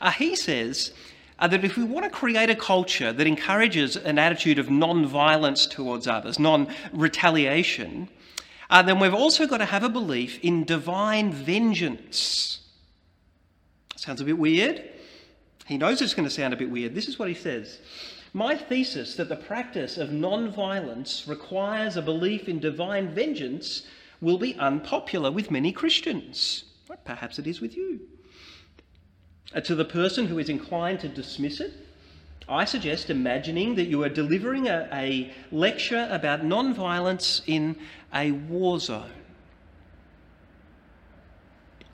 uh, 0.00 0.10
he 0.10 0.34
says 0.36 0.92
uh, 1.40 1.48
that 1.48 1.64
if 1.64 1.76
we 1.76 1.84
want 1.84 2.04
to 2.04 2.10
create 2.10 2.50
a 2.50 2.54
culture 2.54 3.12
that 3.12 3.26
encourages 3.26 3.96
an 3.96 4.18
attitude 4.18 4.58
of 4.58 4.70
non 4.70 5.06
violence 5.06 5.66
towards 5.66 6.06
others, 6.06 6.38
non 6.38 6.72
retaliation, 6.92 8.08
uh, 8.70 8.82
then 8.82 9.00
we've 9.00 9.14
also 9.14 9.46
got 9.46 9.58
to 9.58 9.64
have 9.64 9.82
a 9.82 9.88
belief 9.88 10.38
in 10.42 10.64
divine 10.64 11.32
vengeance. 11.32 12.63
Sounds 14.04 14.20
a 14.20 14.24
bit 14.26 14.36
weird. 14.36 14.84
He 15.64 15.78
knows 15.78 16.02
it's 16.02 16.12
going 16.12 16.28
to 16.28 16.34
sound 16.34 16.52
a 16.52 16.58
bit 16.58 16.68
weird. 16.68 16.94
This 16.94 17.08
is 17.08 17.18
what 17.18 17.28
he 17.28 17.34
says 17.34 17.78
My 18.34 18.54
thesis 18.54 19.16
that 19.16 19.30
the 19.30 19.36
practice 19.36 19.96
of 19.96 20.12
non 20.12 20.50
violence 20.50 21.24
requires 21.26 21.96
a 21.96 22.02
belief 22.02 22.46
in 22.46 22.60
divine 22.60 23.14
vengeance 23.14 23.86
will 24.20 24.36
be 24.36 24.56
unpopular 24.56 25.30
with 25.30 25.50
many 25.50 25.72
Christians. 25.72 26.64
Perhaps 27.06 27.38
it 27.38 27.46
is 27.46 27.62
with 27.62 27.78
you. 27.78 28.00
Uh, 29.54 29.62
to 29.62 29.74
the 29.74 29.86
person 29.86 30.26
who 30.26 30.38
is 30.38 30.50
inclined 30.50 31.00
to 31.00 31.08
dismiss 31.08 31.58
it, 31.60 31.72
I 32.46 32.66
suggest 32.66 33.08
imagining 33.08 33.74
that 33.76 33.86
you 33.86 34.02
are 34.02 34.10
delivering 34.10 34.68
a, 34.68 34.86
a 34.92 35.32
lecture 35.50 36.06
about 36.10 36.44
non 36.44 36.74
violence 36.74 37.40
in 37.46 37.76
a 38.12 38.32
war 38.32 38.78
zone. 38.80 39.23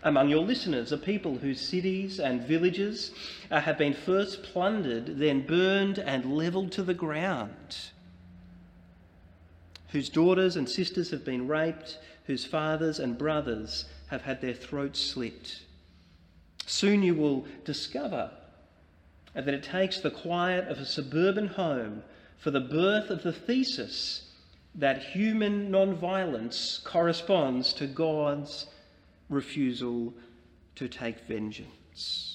Among 0.02 0.30
your 0.30 0.44
listeners 0.44 0.92
are 0.92 0.96
people 0.96 1.36
whose 1.36 1.60
cities 1.60 2.20
and 2.20 2.42
villages 2.42 3.10
uh, 3.50 3.60
have 3.60 3.76
been 3.76 3.92
first 3.92 4.42
plundered, 4.42 5.18
then 5.18 5.46
burned 5.46 5.98
and 5.98 6.36
levelled 6.36 6.72
to 6.72 6.82
the 6.82 6.94
ground, 6.94 7.76
whose 9.88 10.08
daughters 10.08 10.56
and 10.56 10.68
sisters 10.68 11.10
have 11.10 11.24
been 11.24 11.46
raped, 11.46 11.98
whose 12.24 12.46
fathers 12.46 12.98
and 12.98 13.18
brothers 13.18 13.84
have 14.06 14.22
had 14.22 14.40
their 14.40 14.54
throats 14.54 15.00
slit. 15.00 15.60
Soon 16.64 17.02
you 17.02 17.14
will 17.14 17.46
discover 17.64 18.30
that 19.34 19.48
it 19.48 19.62
takes 19.62 20.00
the 20.00 20.10
quiet 20.10 20.66
of 20.68 20.78
a 20.78 20.86
suburban 20.86 21.46
home 21.46 22.02
for 22.38 22.50
the 22.50 22.60
birth 22.60 23.10
of 23.10 23.22
the 23.22 23.32
thesis 23.32 24.30
that 24.74 25.02
human 25.02 25.70
non-violence 25.70 26.80
corresponds 26.84 27.72
to 27.74 27.86
God's 27.86 28.66
refusal 29.30 30.12
to 30.76 30.88
take 30.88 31.20
vengeance. 31.20 32.30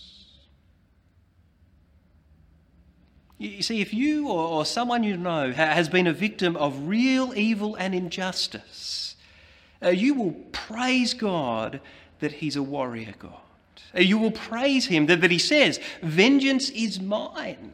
You 3.38 3.62
see, 3.62 3.82
if 3.82 3.94
you 3.94 4.30
or 4.30 4.66
someone 4.66 5.04
you 5.04 5.18
know 5.18 5.52
has 5.52 5.90
been 5.90 6.08
a 6.08 6.14
victim 6.14 6.56
of 6.56 6.88
real 6.88 7.34
evil 7.36 7.76
and 7.76 7.94
injustice, 7.94 9.16
uh, 9.84 9.90
you 9.90 10.14
will 10.14 10.32
praise 10.54 11.14
God 11.14 11.82
that 12.20 12.32
He's 12.32 12.56
a 12.56 12.64
warrior 12.64 13.14
God. 13.20 13.34
Uh, 13.94 14.00
you 14.00 14.18
will 14.18 14.32
praise 14.32 14.86
Him 14.88 15.08
that, 15.08 15.20
that 15.20 15.32
He 15.32 15.38
says, 15.38 15.82
Vengeance 16.02 16.70
is 16.70 17.02
mine. 17.02 17.74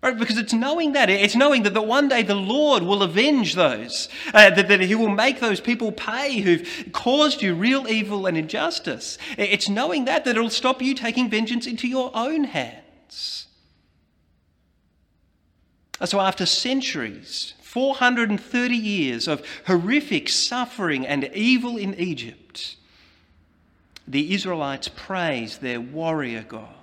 Right? 0.00 0.16
Because 0.16 0.38
it's 0.38 0.52
knowing 0.52 0.92
that. 0.92 1.10
It's 1.10 1.34
knowing 1.34 1.64
that, 1.64 1.74
that 1.74 1.86
one 1.86 2.08
day 2.08 2.22
the 2.22 2.34
Lord 2.34 2.84
will 2.84 3.02
avenge 3.02 3.54
those, 3.54 4.08
uh, 4.32 4.50
that, 4.50 4.68
that 4.68 4.80
He 4.80 4.94
will 4.94 5.08
make 5.08 5.40
those 5.40 5.60
people 5.60 5.90
pay 5.90 6.40
who've 6.40 6.90
caused 6.92 7.42
you 7.42 7.54
real 7.54 7.88
evil 7.88 8.26
and 8.26 8.36
injustice. 8.36 9.18
It's 9.36 9.68
knowing 9.68 10.04
that 10.04 10.24
that 10.24 10.36
it'll 10.36 10.50
stop 10.50 10.80
you 10.80 10.94
taking 10.94 11.28
vengeance 11.28 11.66
into 11.66 11.88
your 11.88 12.12
own 12.14 12.44
hands. 12.44 13.46
So, 16.04 16.20
after 16.20 16.46
centuries, 16.46 17.54
430 17.60 18.76
years 18.76 19.26
of 19.26 19.44
horrific 19.66 20.28
suffering 20.28 21.04
and 21.04 21.24
evil 21.34 21.76
in 21.76 21.94
Egypt, 21.94 22.76
the 24.06 24.32
Israelites 24.32 24.88
praise 24.88 25.58
their 25.58 25.80
warrior 25.80 26.44
God. 26.48 26.77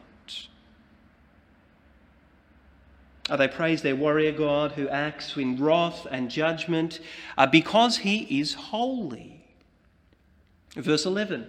They 3.27 3.47
praise 3.47 3.81
their 3.81 3.95
warrior 3.95 4.31
God 4.31 4.73
who 4.73 4.87
acts 4.87 5.35
in 5.35 5.61
wrath 5.61 6.05
and 6.11 6.29
judgment 6.29 6.99
uh, 7.37 7.47
because 7.47 7.97
he 7.97 8.39
is 8.39 8.53
holy. 8.53 9.43
Verse 10.75 11.05
11. 11.05 11.47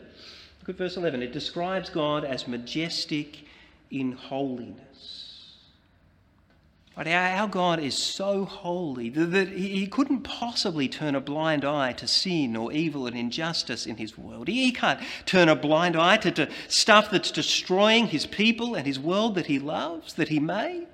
Look 0.61 0.69
at 0.71 0.77
verse 0.77 0.97
11. 0.97 1.23
It 1.23 1.33
describes 1.33 1.91
God 1.91 2.25
as 2.25 2.49
majestic 2.49 3.45
in 3.91 4.12
holiness. 4.12 4.87
But 6.97 7.09
our 7.09 7.47
God 7.47 7.79
is 7.79 7.95
so 7.95 8.47
holy 8.47 9.11
that 9.11 9.49
he 9.49 9.87
couldn't 9.87 10.23
possibly 10.23 10.89
turn 10.89 11.15
a 11.15 11.21
blind 11.21 11.62
eye 11.62 11.93
to 11.93 12.07
sin 12.07 12.57
or 12.57 12.73
evil 12.73 13.07
and 13.07 13.15
injustice 13.15 13.85
in 13.85 13.99
his 13.99 14.17
world. 14.17 14.49
He 14.49 14.73
can't 14.73 15.01
turn 15.27 15.51
a 15.51 15.55
blind 15.55 15.95
eye 15.95 16.17
to, 16.17 16.31
to 16.31 16.49
stuff 16.69 17.11
that's 17.11 17.31
destroying 17.31 18.07
his 18.07 18.25
people 18.25 18.75
and 18.75 18.87
his 18.87 18.99
world 18.99 19.35
that 19.35 19.45
he 19.45 19.59
loves, 19.59 20.15
that 20.15 20.29
he 20.29 20.41
made. 20.41 20.87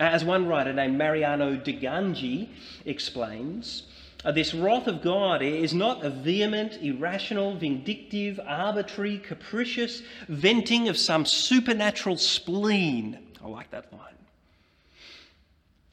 As 0.00 0.24
one 0.24 0.46
writer 0.46 0.72
named 0.72 0.96
Mariano 0.96 1.56
Di 1.56 1.78
Gangi 1.78 2.48
explains, 2.86 3.82
uh, 4.24 4.32
this 4.32 4.54
wrath 4.54 4.86
of 4.86 5.02
God 5.02 5.42
is 5.42 5.74
not 5.74 6.02
a 6.02 6.08
vehement, 6.08 6.78
irrational, 6.80 7.54
vindictive, 7.54 8.40
arbitrary, 8.46 9.18
capricious 9.18 10.00
venting 10.26 10.88
of 10.88 10.96
some 10.96 11.26
supernatural 11.26 12.16
spleen. 12.16 13.18
I 13.44 13.48
like 13.48 13.70
that 13.72 13.92
line. 13.92 14.14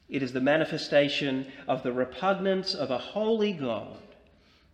It 0.08 0.22
is 0.22 0.32
the 0.32 0.40
manifestation 0.40 1.46
of 1.66 1.82
the 1.82 1.92
repugnance 1.92 2.74
of 2.74 2.90
a 2.90 2.96
holy 2.96 3.52
God 3.52 3.98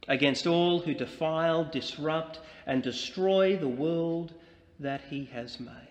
against 0.07 0.47
all 0.47 0.79
who 0.79 0.94
defile, 0.94 1.64
disrupt, 1.64 2.38
and 2.66 2.85
destroy 2.85 3.57
the 3.57 3.68
world 3.68 4.33
that 4.79 5.01
he 5.11 5.25
has 5.33 5.59
made. 5.59 5.84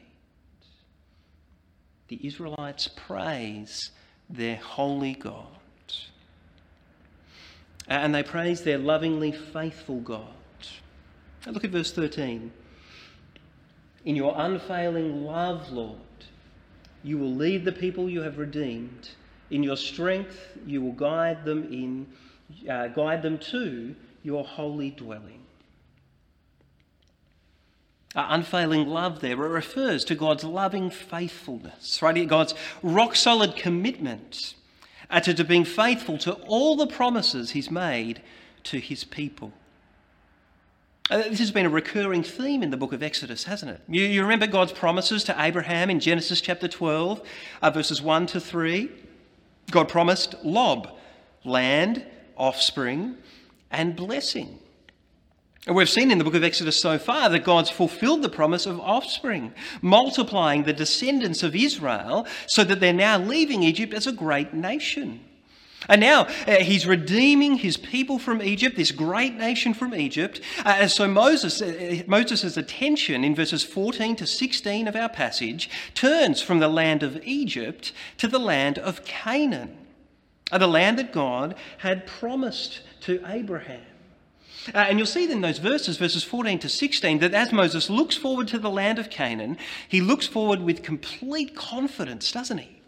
The 2.13 2.27
Israelites 2.27 2.87
praise 2.87 3.89
their 4.29 4.57
holy 4.57 5.15
God. 5.15 5.47
And 7.87 8.13
they 8.13 8.21
praise 8.21 8.61
their 8.61 8.77
lovingly 8.77 9.31
faithful 9.31 9.99
God. 9.99 10.27
Now 11.43 11.53
look 11.53 11.63
at 11.63 11.71
verse 11.71 11.91
13. 11.91 12.51
In 14.05 14.15
your 14.15 14.35
unfailing 14.37 15.25
love, 15.25 15.71
Lord, 15.71 15.97
you 17.03 17.17
will 17.17 17.33
lead 17.33 17.65
the 17.65 17.71
people 17.71 18.07
you 18.07 18.21
have 18.21 18.37
redeemed. 18.37 19.09
In 19.49 19.63
your 19.63 19.75
strength, 19.75 20.37
you 20.67 20.83
will 20.83 20.91
guide 20.91 21.43
them 21.43 21.63
in, 21.73 22.05
uh, 22.69 22.89
guide 22.89 23.23
them 23.23 23.39
to 23.39 23.95
your 24.21 24.43
holy 24.43 24.91
dwelling. 24.91 25.42
Uh, 28.15 28.27
unfailing 28.29 28.87
love 28.87 29.21
there 29.21 29.31
It 29.31 29.49
refers 29.49 30.05
to 30.05 30.15
God's 30.15 30.43
loving 30.43 30.91
faithfulness, 30.91 32.01
right? 32.01 32.27
God's 32.27 32.53
rock 32.83 33.15
solid 33.15 33.55
commitment 33.55 34.53
uh, 35.09 35.19
to, 35.21 35.43
being 35.43 35.65
faithful 35.65 36.17
to 36.19 36.33
all 36.47 36.75
the 36.75 36.87
promises 36.87 37.51
he's 37.51 37.71
made 37.71 38.21
to 38.65 38.79
his 38.79 39.03
people. 39.03 39.51
Uh, 41.09 41.17
this 41.17 41.39
has 41.39 41.51
been 41.51 41.65
a 41.65 41.69
recurring 41.69 42.23
theme 42.23 42.63
in 42.63 42.69
the 42.69 42.77
book 42.77 42.93
of 42.93 43.03
Exodus, 43.03 43.43
hasn't 43.43 43.71
it? 43.71 43.81
You, 43.87 44.03
you 44.03 44.21
remember 44.21 44.47
God's 44.47 44.71
promises 44.71 45.23
to 45.25 45.35
Abraham 45.37 45.89
in 45.89 45.99
Genesis 45.99 46.39
chapter 46.39 46.67
12, 46.67 47.21
uh, 47.61 47.69
verses 47.71 48.01
1 48.01 48.27
to 48.27 48.39
3? 48.39 48.89
God 49.71 49.89
promised 49.89 50.35
Lob, 50.43 50.89
land, 51.43 52.05
offspring, 52.37 53.17
and 53.71 53.95
blessing. 53.95 54.59
And 55.65 55.75
we've 55.77 55.89
seen 55.89 56.11
in 56.11 56.17
the 56.17 56.25
book 56.25 56.35
of 56.35 56.43
Exodus 56.43 56.81
so 56.81 56.97
far 56.97 57.29
that 57.29 57.45
God's 57.45 57.69
fulfilled 57.69 58.21
the 58.21 58.29
promise 58.29 58.65
of 58.65 58.81
offspring, 58.81 59.53
multiplying 59.81 60.63
the 60.63 60.73
descendants 60.73 61.41
of 61.41 61.55
Israel 61.55 62.27
so 62.47 62.65
that 62.65 62.81
they're 62.81 62.91
now 62.91 63.17
leaving 63.17 63.63
Egypt 63.63 63.93
as 63.93 64.05
a 64.05 64.11
great 64.11 64.53
nation. 64.53 65.21
And 65.89 66.01
now 66.01 66.27
uh, 66.47 66.59
he's 66.59 66.85
redeeming 66.85 67.57
his 67.57 67.77
people 67.77 68.19
from 68.19 68.41
Egypt, 68.41 68.75
this 68.75 68.91
great 68.91 69.35
nation 69.35 69.73
from 69.73 69.93
Egypt. 69.93 70.41
Uh, 70.65 70.77
and 70.81 70.91
so 70.91 71.07
Moses, 71.07 71.61
uh, 71.61 72.03
Moses' 72.07 72.57
attention 72.57 73.23
in 73.23 73.35
verses 73.35 73.63
14 73.63 74.15
to 74.17 74.27
16 74.27 74.87
of 74.87 74.95
our 74.95 75.09
passage 75.09 75.69
turns 75.93 76.41
from 76.41 76.59
the 76.59 76.69
land 76.69 77.03
of 77.03 77.21
Egypt 77.23 77.91
to 78.17 78.27
the 78.27 78.39
land 78.39 78.79
of 78.79 79.03
Canaan, 79.05 79.77
uh, 80.51 80.57
the 80.57 80.67
land 80.67 80.99
that 80.99 81.11
God 81.11 81.55
had 81.79 82.07
promised 82.07 82.81
to 83.01 83.21
Abraham. 83.27 83.81
Uh, 84.73 84.77
and 84.77 84.97
you'll 84.97 85.05
see 85.05 85.29
in 85.29 85.41
those 85.41 85.57
verses, 85.57 85.97
verses 85.97 86.23
14 86.23 86.59
to 86.59 86.69
16, 86.69 87.19
that 87.19 87.33
as 87.33 87.51
Moses 87.51 87.89
looks 87.89 88.15
forward 88.15 88.47
to 88.49 88.59
the 88.59 88.69
land 88.69 88.99
of 88.99 89.09
Canaan, 89.09 89.57
he 89.87 89.99
looks 89.99 90.27
forward 90.27 90.61
with 90.61 90.83
complete 90.83 91.55
confidence, 91.55 92.31
doesn't 92.31 92.59
he? 92.59 92.83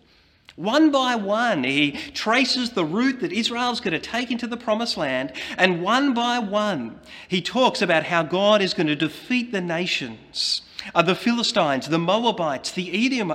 One 0.56 0.90
by 0.90 1.16
one, 1.16 1.66
he 1.66 1.92
traces 2.14 2.72
the 2.72 2.86
route 2.86 3.20
that 3.20 3.34
Israel's 3.34 3.82
going 3.82 3.92
to 3.92 4.00
take 4.00 4.32
into 4.32 4.48
the 4.48 4.56
promised 4.56 4.96
land, 4.96 5.34
and 5.58 5.82
one 5.82 6.14
by 6.14 6.40
one, 6.40 6.98
he 7.28 7.42
talks 7.42 7.82
about 7.82 8.06
how 8.06 8.24
God 8.24 8.62
is 8.62 8.74
going 8.74 8.88
to 8.88 8.96
defeat 8.96 9.52
the 9.52 9.60
nations. 9.60 10.62
Uh, 10.94 11.02
the 11.02 11.16
Philistines, 11.16 11.90
the 11.90 12.00
Moabites, 12.00 12.72
the 12.72 12.90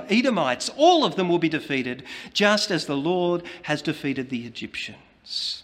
Edomites, 0.09 0.69
all 0.77 1.05
of 1.05 1.15
them 1.15 1.29
will 1.29 1.37
be 1.37 1.49
defeated, 1.49 2.03
just 2.33 2.71
as 2.71 2.85
the 2.85 2.97
Lord 2.97 3.43
has 3.63 3.83
defeated 3.83 4.29
the 4.29 4.47
Egyptians. 4.47 5.63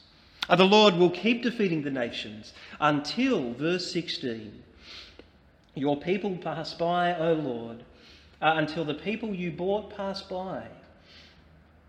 Uh, 0.49 0.55
the 0.55 0.63
Lord 0.63 0.95
will 0.95 1.09
keep 1.09 1.43
defeating 1.43 1.83
the 1.83 1.91
nations 1.91 2.53
until, 2.79 3.53
verse 3.53 3.91
16, 3.91 4.63
your 5.75 5.97
people 5.97 6.37
pass 6.37 6.73
by, 6.73 7.15
O 7.17 7.33
Lord, 7.33 7.83
uh, 8.41 8.53
until 8.55 8.85
the 8.85 8.93
people 8.93 9.33
you 9.33 9.51
bought 9.51 9.95
pass 9.95 10.21
by. 10.21 10.63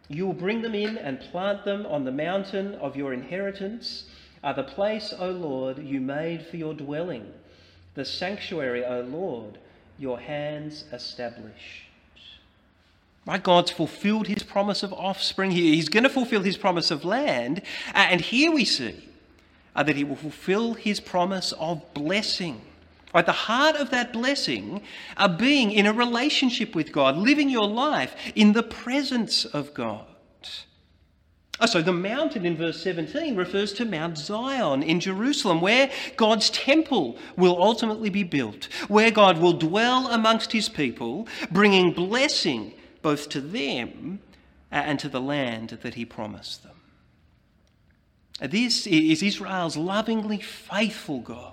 You 0.08 0.26
will 0.26 0.34
bring 0.34 0.62
them 0.62 0.74
in 0.74 0.96
and 0.96 1.20
plant 1.20 1.64
them 1.64 1.86
on 1.86 2.04
the 2.04 2.12
mountain 2.12 2.74
of 2.76 2.96
your 2.96 3.12
inheritance, 3.12 4.04
uh, 4.42 4.52
the 4.52 4.62
place, 4.62 5.12
O 5.18 5.30
Lord, 5.30 5.78
you 5.78 6.00
made 6.00 6.46
for 6.46 6.56
your 6.56 6.74
dwelling, 6.74 7.32
the 7.94 8.04
sanctuary, 8.04 8.84
O 8.84 9.02
Lord, 9.02 9.58
your 9.98 10.18
hands 10.18 10.84
establish. 10.92 11.84
Right? 13.26 13.42
God's 13.42 13.70
fulfilled 13.70 14.26
his 14.26 14.42
promise 14.42 14.82
of 14.82 14.92
offspring. 14.94 15.50
here. 15.50 15.74
He's 15.74 15.90
going 15.90 16.04
to 16.04 16.08
fulfill 16.08 16.42
his 16.42 16.56
promise 16.56 16.90
of 16.90 17.04
land. 17.04 17.60
And 17.92 18.22
here 18.22 18.50
we 18.50 18.64
see 18.64 19.08
uh, 19.78 19.82
that 19.84 19.94
he 19.94 20.02
will 20.02 20.16
fulfill 20.16 20.74
his 20.74 20.98
promise 20.98 21.52
of 21.52 21.94
blessing. 21.94 22.60
At 23.14 23.26
the 23.26 23.32
heart 23.32 23.76
of 23.76 23.90
that 23.90 24.12
blessing 24.12 24.82
are 25.16 25.28
being 25.28 25.70
in 25.70 25.86
a 25.86 25.92
relationship 25.92 26.74
with 26.74 26.90
God, 26.90 27.16
living 27.16 27.48
your 27.48 27.68
life 27.68 28.14
in 28.34 28.54
the 28.54 28.64
presence 28.64 29.44
of 29.44 29.72
God. 29.74 30.04
Oh, 31.60 31.66
so 31.66 31.80
the 31.80 31.92
mountain 31.92 32.44
in 32.44 32.56
verse 32.56 32.82
17 32.82 33.36
refers 33.36 33.72
to 33.74 33.84
Mount 33.84 34.18
Zion 34.18 34.82
in 34.82 34.98
Jerusalem, 34.98 35.60
where 35.60 35.90
God's 36.16 36.50
temple 36.50 37.16
will 37.36 37.62
ultimately 37.62 38.10
be 38.10 38.24
built, 38.24 38.64
where 38.88 39.12
God 39.12 39.38
will 39.38 39.52
dwell 39.52 40.08
amongst 40.08 40.50
his 40.50 40.68
people, 40.68 41.28
bringing 41.52 41.92
blessing 41.92 42.74
both 43.00 43.28
to 43.28 43.40
them 43.40 44.18
and 44.72 44.98
to 44.98 45.08
the 45.08 45.20
land 45.20 45.78
that 45.82 45.94
he 45.94 46.04
promised 46.04 46.64
them. 46.64 46.77
This 48.40 48.86
is 48.86 49.22
Israel's 49.22 49.76
lovingly 49.76 50.40
faithful 50.40 51.20
God, 51.20 51.52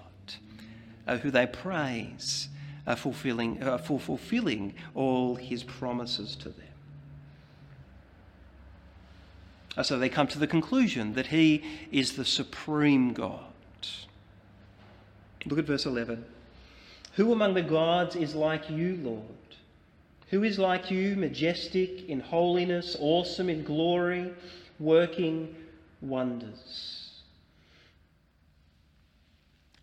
uh, 1.08 1.17
who 1.17 1.32
they 1.32 1.48
praise 1.48 2.50
uh, 2.86 2.95
fulfilling, 2.95 3.62
uh, 3.63 3.78
for 3.78 4.00
fulfilling 4.00 4.74
all 4.93 5.36
his 5.36 5.63
promises 5.63 6.36
to 6.38 6.50
them. 6.50 6.62
Uh, 9.78 9.84
so 9.84 9.98
they 9.98 10.10
come 10.10 10.28
to 10.28 10.39
the 10.39 10.48
conclusion 10.48 11.13
that 11.13 11.28
he 11.28 11.63
is 11.91 12.15
the 12.15 12.26
supreme 12.26 13.13
God. 13.13 13.41
Look 15.48 15.60
at 15.60 15.65
verse 15.65 15.86
11. 15.86 16.24
Who 17.13 17.32
among 17.32 17.54
the 17.54 17.62
gods 17.62 18.15
is 18.15 18.36
like 18.36 18.69
you, 18.69 19.00
Lord? 19.02 19.24
Who 20.30 20.43
is 20.43 20.58
like 20.58 20.89
you, 20.89 21.15
majestic 21.15 22.10
in 22.10 22.19
holiness, 22.19 22.98
awesome 23.00 23.50
in 23.50 23.63
glory, 23.63 24.34
working 24.80 25.56
wonders? 26.08 26.96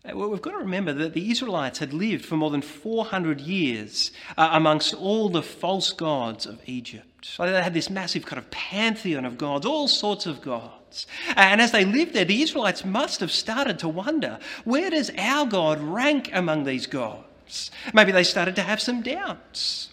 Uh, 0.05 0.11
well, 0.17 0.29
we've 0.29 0.41
got 0.41 0.51
to 0.51 0.57
remember 0.57 0.91
that 0.91 1.13
the 1.13 1.31
Israelites 1.31 1.79
had 1.79 1.93
lived 1.93 2.25
for 2.25 2.35
more 2.35 2.49
than 2.49 2.61
400 2.61 3.39
years 3.39 4.11
uh, 4.37 4.49
amongst 4.51 4.93
all 4.93 5.29
the 5.29 5.41
false 5.41 5.93
gods 5.93 6.45
of 6.45 6.59
Egypt. 6.65 7.25
So 7.25 7.49
they 7.49 7.63
had 7.63 7.73
this 7.73 7.89
massive 7.89 8.25
kind 8.25 8.37
of 8.37 8.51
pantheon 8.51 9.23
of 9.23 9.37
gods, 9.37 9.65
all 9.65 9.87
sorts 9.87 10.25
of 10.25 10.41
gods. 10.41 11.07
And 11.37 11.61
as 11.61 11.71
they 11.71 11.85
lived 11.85 12.13
there, 12.13 12.25
the 12.25 12.41
Israelites 12.41 12.83
must 12.83 13.21
have 13.21 13.31
started 13.31 13.79
to 13.79 13.87
wonder 13.87 14.39
where 14.65 14.89
does 14.89 15.09
our 15.17 15.45
God 15.45 15.79
rank 15.79 16.29
among 16.33 16.65
these 16.65 16.85
gods? 16.85 17.71
Maybe 17.93 18.11
they 18.11 18.25
started 18.25 18.57
to 18.57 18.61
have 18.61 18.81
some 18.81 19.01
doubts. 19.01 19.89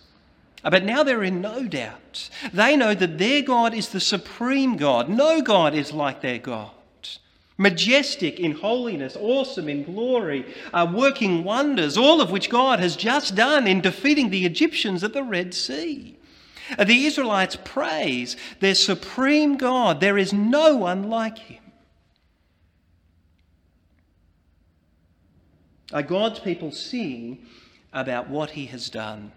But 0.62 0.84
now 0.84 1.02
they're 1.02 1.22
in 1.22 1.40
no 1.40 1.66
doubt. 1.66 2.28
They 2.52 2.76
know 2.76 2.94
that 2.94 3.18
their 3.18 3.42
God 3.42 3.72
is 3.72 3.88
the 3.88 4.00
supreme 4.00 4.76
God. 4.76 5.08
No 5.08 5.40
God 5.40 5.74
is 5.74 5.92
like 5.92 6.20
their 6.20 6.38
God 6.38 6.72
majestic 7.60 8.40
in 8.40 8.52
holiness, 8.52 9.18
awesome 9.20 9.68
in 9.68 9.84
glory, 9.84 10.46
uh, 10.72 10.90
working 10.90 11.44
wonders, 11.44 11.98
all 11.98 12.22
of 12.22 12.30
which 12.30 12.48
God 12.48 12.80
has 12.80 12.96
just 12.96 13.34
done 13.34 13.66
in 13.66 13.82
defeating 13.82 14.30
the 14.30 14.46
Egyptians 14.46 15.04
at 15.04 15.12
the 15.12 15.22
Red 15.22 15.52
Sea. 15.52 16.16
The 16.78 17.04
Israelites 17.04 17.58
praise 17.62 18.34
their 18.60 18.74
supreme 18.74 19.58
God. 19.58 20.00
There 20.00 20.16
is 20.16 20.32
no 20.32 20.76
one 20.76 21.10
like 21.10 21.36
him. 21.36 21.62
Uh, 25.92 26.00
God's 26.00 26.38
people 26.38 26.70
sing 26.70 27.44
about 27.92 28.30
what 28.30 28.50
he 28.50 28.66
has 28.66 28.88
done 28.88 29.32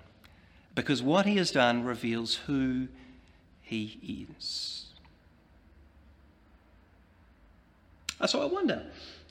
because 0.75 1.01
what 1.01 1.25
he 1.25 1.37
has 1.37 1.51
done 1.51 1.83
reveals 1.83 2.35
who 2.47 2.87
he 3.61 4.27
is. 4.39 4.85
So 8.25 8.41
I 8.41 8.45
wonder 8.45 8.83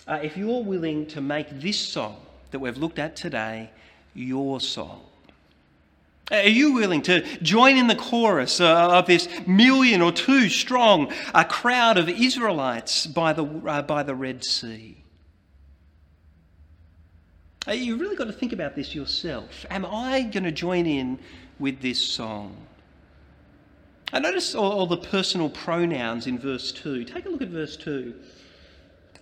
uh, 0.07 0.21
if 0.23 0.37
you're 0.37 0.63
willing 0.63 1.07
to 1.07 1.21
make 1.21 1.49
this 1.61 1.79
song 1.79 2.17
that 2.51 2.59
we've 2.59 2.77
looked 2.77 2.99
at 2.99 3.17
today 3.17 3.71
your 4.15 4.61
song. 4.61 5.01
Are 6.31 6.43
you 6.43 6.73
willing 6.73 7.03
to 7.03 7.23
join 7.43 7.77
in 7.77 7.89
the 7.89 7.95
chorus 7.95 8.61
uh, 8.61 8.89
of 8.91 9.07
this 9.07 9.29
million 9.47 10.01
or 10.01 10.13
two 10.13 10.49
strong 10.49 11.13
uh, 11.35 11.45
crowd 11.45 11.99
of 11.99 12.09
Israelites 12.09 13.07
by 13.07 13.33
the, 13.33 13.45
uh, 13.45 13.83
by 13.83 14.03
the 14.03 14.15
Red 14.15 14.45
Sea? 14.45 14.97
Uh, 17.67 17.73
you've 17.73 18.01
really 18.01 18.17
got 18.17 18.25
to 18.25 18.33
think 18.33 18.53
about 18.53 18.75
this 18.75 18.95
yourself. 18.95 19.65
Am 19.71 19.87
I 19.87 20.23
going 20.23 20.43
to 20.43 20.53
join 20.53 20.85
in 20.85 21.19
with 21.61 21.81
this 21.81 22.03
song? 22.03 22.57
I 24.13 24.19
notice 24.19 24.55
all, 24.55 24.73
all 24.73 24.87
the 24.87 24.97
personal 24.97 25.49
pronouns 25.49 26.27
in 26.27 26.39
verse 26.39 26.73
2. 26.73 27.05
Take 27.05 27.27
a 27.27 27.29
look 27.29 27.41
at 27.41 27.49
verse 27.49 27.77
2. 27.77 28.15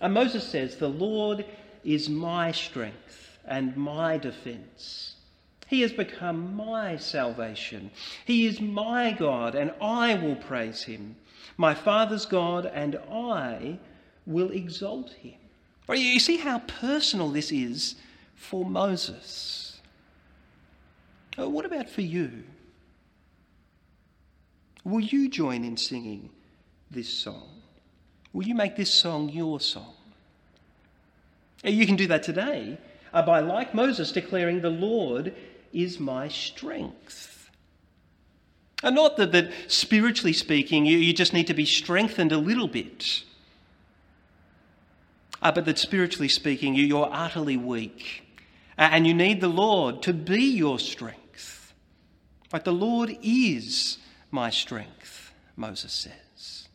And 0.01 0.13
Moses 0.13 0.47
says, 0.47 0.75
The 0.75 0.89
Lord 0.89 1.45
is 1.83 2.09
my 2.09 2.51
strength 2.51 3.37
and 3.45 3.77
my 3.77 4.17
defense. 4.17 5.15
He 5.67 5.81
has 5.81 5.93
become 5.93 6.55
my 6.55 6.97
salvation. 6.97 7.91
He 8.25 8.47
is 8.47 8.59
my 8.59 9.11
God, 9.13 9.53
and 9.55 9.71
I 9.79 10.15
will 10.15 10.35
praise 10.35 10.83
him. 10.83 11.15
My 11.57 11.75
father's 11.75 12.25
God, 12.25 12.65
and 12.65 12.97
I 13.09 13.77
will 14.25 14.51
exalt 14.51 15.11
him. 15.11 15.35
You 15.89 16.19
see 16.19 16.37
how 16.37 16.59
personal 16.59 17.29
this 17.29 17.51
is 17.51 17.95
for 18.41 18.65
Moses. 18.65 19.79
Uh, 21.37 21.49
what 21.49 21.65
about 21.65 21.89
for 21.89 22.01
you? 22.01 22.43
Will 24.83 24.99
you 24.99 25.29
join 25.29 25.63
in 25.63 25.77
singing 25.77 26.29
this 26.89 27.07
song? 27.07 27.61
Will 28.33 28.47
you 28.47 28.55
make 28.55 28.75
this 28.75 28.91
song 28.91 29.29
your 29.29 29.59
song? 29.59 29.93
You 31.63 31.85
can 31.85 31.95
do 31.95 32.07
that 32.07 32.23
today 32.23 32.79
uh, 33.13 33.21
by, 33.21 33.41
like 33.41 33.75
Moses, 33.75 34.11
declaring, 34.11 34.61
The 34.61 34.69
Lord 34.69 35.35
is 35.71 35.99
my 35.99 36.27
strength. 36.27 37.49
And 38.83 38.95
not 38.95 39.17
that, 39.17 39.31
that 39.33 39.51
spiritually 39.67 40.33
speaking, 40.33 40.87
you, 40.87 40.97
you 40.97 41.13
just 41.13 41.33
need 41.33 41.47
to 41.47 41.53
be 41.53 41.65
strengthened 41.65 42.31
a 42.31 42.39
little 42.39 42.67
bit, 42.67 43.23
uh, 45.43 45.51
but 45.51 45.65
that 45.65 45.77
spiritually 45.77 46.27
speaking, 46.27 46.73
you, 46.73 46.83
you're 46.85 47.09
utterly 47.11 47.57
weak. 47.57 48.23
And 48.81 49.05
you 49.05 49.13
need 49.13 49.41
the 49.41 49.47
Lord 49.47 50.01
to 50.03 50.13
be 50.13 50.41
your 50.41 50.79
strength. 50.79 51.75
Like 52.51 52.63
the 52.63 52.73
Lord 52.73 53.15
is 53.21 53.99
my 54.31 54.49
strength, 54.49 55.31
Moses 55.55 55.93
says. 55.93 56.67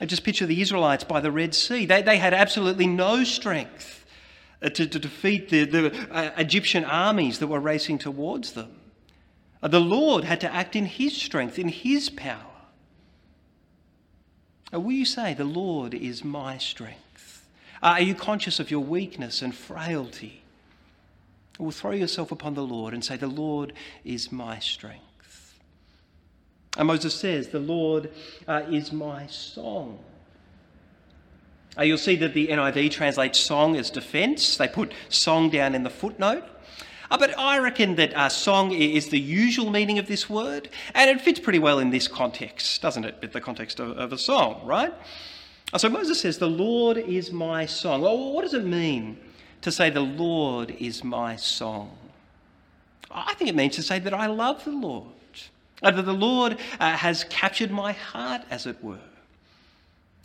I 0.00 0.04
just 0.04 0.24
picture 0.24 0.44
the 0.44 0.60
Israelites 0.60 1.04
by 1.04 1.20
the 1.20 1.30
Red 1.30 1.54
Sea. 1.54 1.86
They, 1.86 2.02
they 2.02 2.16
had 2.16 2.34
absolutely 2.34 2.88
no 2.88 3.22
strength 3.22 4.04
uh, 4.60 4.70
to, 4.70 4.84
to 4.84 4.98
defeat 4.98 5.48
the, 5.48 5.64
the 5.64 6.08
uh, 6.10 6.32
Egyptian 6.36 6.84
armies 6.84 7.38
that 7.38 7.46
were 7.46 7.60
racing 7.60 7.98
towards 7.98 8.52
them. 8.52 8.74
Uh, 9.62 9.68
the 9.68 9.80
Lord 9.80 10.24
had 10.24 10.40
to 10.40 10.52
act 10.52 10.74
in 10.74 10.86
His 10.86 11.16
strength, 11.16 11.56
in 11.56 11.68
His 11.68 12.10
power. 12.10 12.50
Uh, 14.74 14.80
will 14.80 14.90
you 14.90 15.04
say, 15.04 15.34
The 15.34 15.44
Lord 15.44 15.94
is 15.94 16.24
my 16.24 16.58
strength? 16.58 17.11
Uh, 17.82 17.94
are 17.94 18.02
you 18.02 18.14
conscious 18.14 18.60
of 18.60 18.70
your 18.70 18.80
weakness 18.80 19.42
and 19.42 19.54
frailty? 19.54 20.42
Or 21.58 21.72
throw 21.72 21.90
yourself 21.90 22.32
upon 22.32 22.54
the 22.54 22.62
Lord 22.62 22.94
and 22.94 23.04
say, 23.04 23.16
The 23.16 23.26
Lord 23.26 23.72
is 24.04 24.30
my 24.30 24.58
strength. 24.58 25.58
And 26.76 26.88
Moses 26.88 27.14
says, 27.14 27.48
The 27.48 27.58
Lord 27.58 28.10
uh, 28.46 28.62
is 28.70 28.92
my 28.92 29.26
song. 29.26 29.98
Uh, 31.76 31.82
you'll 31.82 31.98
see 31.98 32.16
that 32.16 32.34
the 32.34 32.48
NIV 32.48 32.90
translates 32.90 33.38
song 33.38 33.76
as 33.76 33.90
defence. 33.90 34.56
They 34.56 34.68
put 34.68 34.92
song 35.08 35.50
down 35.50 35.74
in 35.74 35.82
the 35.82 35.90
footnote. 35.90 36.44
Uh, 37.10 37.18
but 37.18 37.38
I 37.38 37.58
reckon 37.58 37.96
that 37.96 38.14
uh, 38.14 38.28
song 38.28 38.72
is 38.72 39.08
the 39.08 39.20
usual 39.20 39.70
meaning 39.70 39.98
of 39.98 40.06
this 40.06 40.30
word, 40.30 40.70
and 40.94 41.10
it 41.10 41.20
fits 41.20 41.40
pretty 41.40 41.58
well 41.58 41.78
in 41.78 41.90
this 41.90 42.08
context, 42.08 42.80
doesn't 42.80 43.04
it? 43.04 43.32
The 43.32 43.40
context 43.40 43.80
of, 43.80 43.98
of 43.98 44.12
a 44.12 44.18
song, 44.18 44.62
right? 44.64 44.94
Uh, 45.72 45.78
so 45.78 45.88
Moses 45.88 46.20
says, 46.20 46.38
The 46.38 46.48
Lord 46.48 46.98
is 46.98 47.32
my 47.32 47.66
song. 47.66 48.02
Well, 48.02 48.32
what 48.32 48.42
does 48.42 48.54
it 48.54 48.64
mean 48.64 49.18
to 49.62 49.72
say, 49.72 49.90
The 49.90 50.00
Lord 50.00 50.70
is 50.78 51.02
my 51.02 51.36
song? 51.36 51.96
I 53.10 53.34
think 53.34 53.50
it 53.50 53.56
means 53.56 53.76
to 53.76 53.82
say 53.82 53.98
that 53.98 54.14
I 54.14 54.26
love 54.26 54.64
the 54.64 54.70
Lord. 54.70 55.06
Uh, 55.82 55.90
that 55.90 56.02
the 56.02 56.12
Lord 56.12 56.58
uh, 56.78 56.96
has 56.96 57.24
captured 57.24 57.70
my 57.70 57.92
heart, 57.92 58.42
as 58.50 58.66
it 58.66 58.82
were. 58.82 58.98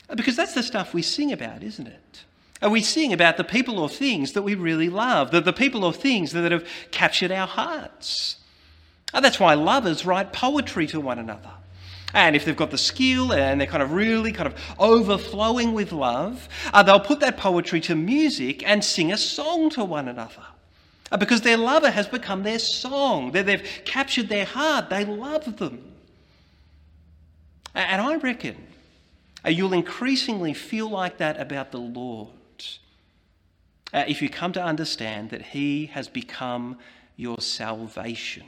Uh, 0.09 0.15
because 0.15 0.35
that's 0.35 0.53
the 0.53 0.63
stuff 0.63 0.93
we 0.93 1.01
sing 1.01 1.31
about, 1.31 1.63
isn't 1.63 1.87
it? 1.87 2.23
And 2.61 2.71
we 2.71 2.81
sing 2.81 3.13
about 3.13 3.37
the 3.37 3.43
people 3.43 3.79
or 3.79 3.89
things 3.89 4.33
that 4.33 4.41
we 4.41 4.55
really 4.55 4.89
love, 4.89 5.31
the, 5.31 5.41
the 5.41 5.53
people 5.53 5.83
or 5.83 5.93
things 5.93 6.31
that 6.31 6.51
have 6.51 6.67
captured 6.91 7.31
our 7.31 7.47
hearts. 7.47 8.37
That's 9.13 9.39
why 9.39 9.53
lovers 9.53 10.05
write 10.05 10.33
poetry 10.33 10.87
to 10.87 10.99
one 10.99 11.19
another. 11.19 11.51
And 12.13 12.35
if 12.35 12.45
they've 12.45 12.55
got 12.55 12.71
the 12.71 12.77
skill 12.77 13.33
and 13.33 13.59
they're 13.59 13.67
kind 13.67 13.83
of 13.83 13.91
really 13.91 14.31
kind 14.31 14.47
of 14.47 14.55
overflowing 14.79 15.73
with 15.73 15.91
love, 15.91 16.47
uh, 16.73 16.81
they'll 16.83 16.99
put 16.99 17.19
that 17.19 17.37
poetry 17.37 17.81
to 17.81 17.95
music 17.95 18.67
and 18.67 18.83
sing 18.83 19.11
a 19.11 19.17
song 19.17 19.69
to 19.71 19.83
one 19.83 20.07
another. 20.07 20.43
Uh, 21.11 21.17
because 21.17 21.41
their 21.41 21.57
lover 21.57 21.89
has 21.89 22.07
become 22.07 22.43
their 22.43 22.59
song. 22.59 23.31
They've 23.31 23.63
captured 23.85 24.29
their 24.29 24.45
heart. 24.45 24.89
They 24.89 25.05
love 25.05 25.57
them. 25.57 25.83
And 27.73 28.01
I 28.01 28.15
reckon 28.15 28.55
uh, 29.45 29.49
you'll 29.49 29.73
increasingly 29.73 30.53
feel 30.53 30.89
like 30.89 31.17
that 31.17 31.39
about 31.39 31.71
the 31.71 31.79
Lord 31.79 32.33
uh, 33.93 34.03
if 34.07 34.21
you 34.21 34.29
come 34.29 34.51
to 34.53 34.63
understand 34.63 35.29
that 35.29 35.41
He 35.41 35.87
has 35.87 36.07
become 36.07 36.77
your 37.15 37.39
salvation. 37.39 38.45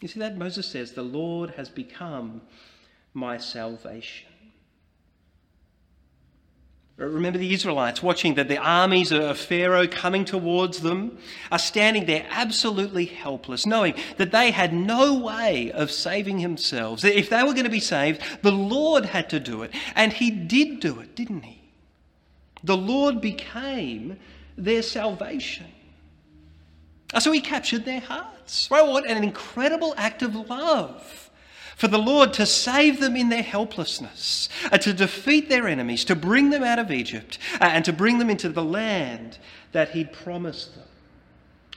You 0.00 0.08
see 0.08 0.20
that? 0.20 0.36
Moses 0.36 0.66
says, 0.66 0.92
The 0.92 1.02
Lord 1.02 1.50
has 1.50 1.68
become 1.68 2.42
my 3.14 3.38
salvation. 3.38 4.28
Uh, 7.00 7.06
remember 7.06 7.38
the 7.38 7.52
Israelites 7.52 8.02
watching 8.02 8.34
that 8.34 8.48
the 8.48 8.58
armies 8.58 9.12
of 9.12 9.38
Pharaoh 9.38 9.86
coming 9.86 10.24
towards 10.24 10.80
them 10.80 11.18
are 11.50 11.58
standing 11.58 12.06
there 12.06 12.26
absolutely 12.30 13.04
helpless, 13.04 13.66
knowing 13.66 13.94
that 14.16 14.32
they 14.32 14.50
had 14.50 14.72
no 14.72 15.14
way 15.14 15.70
of 15.72 15.90
saving 15.90 16.42
themselves. 16.42 17.04
If 17.04 17.30
they 17.30 17.42
were 17.42 17.52
going 17.52 17.64
to 17.64 17.70
be 17.70 17.80
saved, 17.80 18.20
the 18.42 18.52
Lord 18.52 19.06
had 19.06 19.30
to 19.30 19.40
do 19.40 19.62
it. 19.62 19.72
And 19.94 20.12
He 20.12 20.30
did 20.30 20.80
do 20.80 20.98
it, 21.00 21.14
didn't 21.14 21.42
He? 21.42 21.62
The 22.64 22.76
Lord 22.76 23.20
became 23.20 24.18
their 24.56 24.82
salvation. 24.82 25.66
So 27.18 27.32
he 27.32 27.40
captured 27.40 27.84
their 27.84 28.00
hearts. 28.00 28.68
Right? 28.70 28.86
What 28.86 29.08
an 29.08 29.22
incredible 29.22 29.94
act 29.96 30.22
of 30.22 30.34
love 30.34 31.30
for 31.78 31.86
the 31.86 31.98
Lord 31.98 32.32
to 32.34 32.44
save 32.44 32.98
them 32.98 33.16
in 33.16 33.28
their 33.28 33.42
helplessness, 33.42 34.48
uh, 34.72 34.78
to 34.78 34.92
defeat 34.92 35.48
their 35.48 35.68
enemies, 35.68 36.04
to 36.06 36.16
bring 36.16 36.50
them 36.50 36.64
out 36.64 36.80
of 36.80 36.90
Egypt, 36.90 37.38
uh, 37.60 37.66
and 37.66 37.84
to 37.84 37.92
bring 37.92 38.18
them 38.18 38.28
into 38.28 38.48
the 38.48 38.64
land 38.64 39.38
that 39.70 39.90
He'd 39.90 40.12
promised 40.12 40.74
them, 40.74 40.88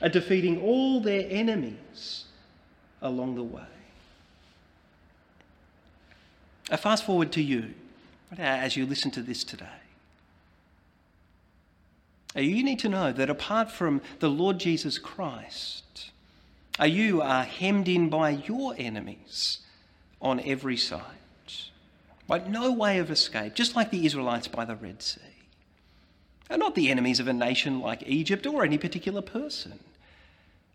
uh, 0.02 0.08
defeating 0.08 0.60
all 0.60 1.02
their 1.02 1.28
enemies 1.30 2.26
along 3.00 3.36
the 3.36 3.44
way. 3.44 3.62
Uh, 6.72 6.78
fast 6.78 7.06
forward 7.06 7.32
to 7.34 7.42
you 7.44 7.76
as 8.40 8.76
you 8.76 8.88
listen 8.88 9.12
to 9.12 9.22
this 9.22 9.44
today. 9.44 9.81
You 12.36 12.64
need 12.64 12.80
to 12.80 12.90
know 12.90 13.12
that 13.12 13.30
apart 13.30 13.72
from 13.72 14.02
the 14.20 14.30
Lord 14.30 14.60
Jesus 14.60 14.98
Christ, 14.98 16.12
uh, 16.80 16.86
you 16.86 17.22
are 17.22 17.44
hemmed 17.44 17.88
in 17.88 18.10
by 18.10 18.30
your 18.30 18.74
enemies 18.78 19.60
on 20.22 20.40
every 20.42 20.78
side. 20.78 21.02
But 22.28 22.50
no 22.50 22.72
way 22.72 23.00
of 23.00 23.12
escape, 23.12 23.56
just 23.56 23.76
like 23.76 23.92
the 23.92 24.06
Israelites 24.06 24.48
by 24.48 24.64
the 24.64 24.76
Red 24.76 25.02
Sea. 25.02 25.20
Are 26.50 26.58
not 26.58 26.76
the 26.76 26.90
enemies 26.90 27.20
of 27.20 27.28
a 27.28 27.34
nation 27.34 27.82
like 27.82 28.04
Egypt 28.06 28.46
or 28.46 28.64
any 28.64 28.78
particular 28.78 29.22
person, 29.22 29.80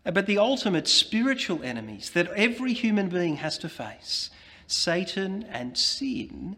uh, 0.05 0.11
but 0.11 0.27
the 0.27 0.37
ultimate 0.37 0.87
spiritual 0.87 1.63
enemies 1.63 2.11
that 2.11 2.27
every 2.33 2.73
human 2.73 3.09
being 3.09 3.37
has 3.37 3.57
to 3.59 3.69
face 3.69 4.29
Satan 4.67 5.47
and 5.51 5.77
sin 5.77 6.57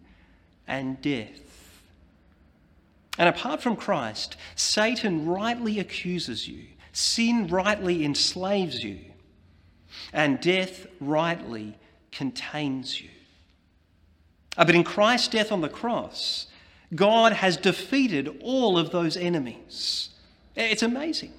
and 0.67 1.01
death. 1.01 1.48
And 3.17 3.27
apart 3.27 3.61
from 3.61 3.75
Christ, 3.75 4.37
Satan 4.55 5.25
rightly 5.25 5.79
accuses 5.79 6.47
you, 6.47 6.65
sin 6.93 7.47
rightly 7.47 8.05
enslaves 8.05 8.83
you, 8.83 8.99
and 10.13 10.39
death 10.39 10.87
rightly 10.99 11.77
contains 12.11 13.01
you. 13.01 13.09
Uh, 14.57 14.65
but 14.65 14.75
in 14.75 14.83
Christ's 14.83 15.27
death 15.29 15.51
on 15.51 15.61
the 15.61 15.69
cross, 15.69 16.47
God 16.95 17.33
has 17.33 17.57
defeated 17.57 18.39
all 18.41 18.77
of 18.77 18.91
those 18.91 19.15
enemies. 19.15 20.09
It's 20.55 20.83
amazing. 20.83 21.33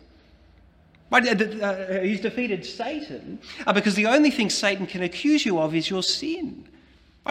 Uh, 1.12 1.18
uh, 1.18 2.00
he's 2.02 2.20
defeated 2.20 2.64
Satan 2.64 3.40
because 3.74 3.94
the 3.94 4.06
only 4.06 4.30
thing 4.30 4.48
Satan 4.48 4.86
can 4.86 5.02
accuse 5.02 5.44
you 5.44 5.58
of 5.58 5.74
is 5.74 5.90
your 5.90 6.02
sin. 6.02 6.68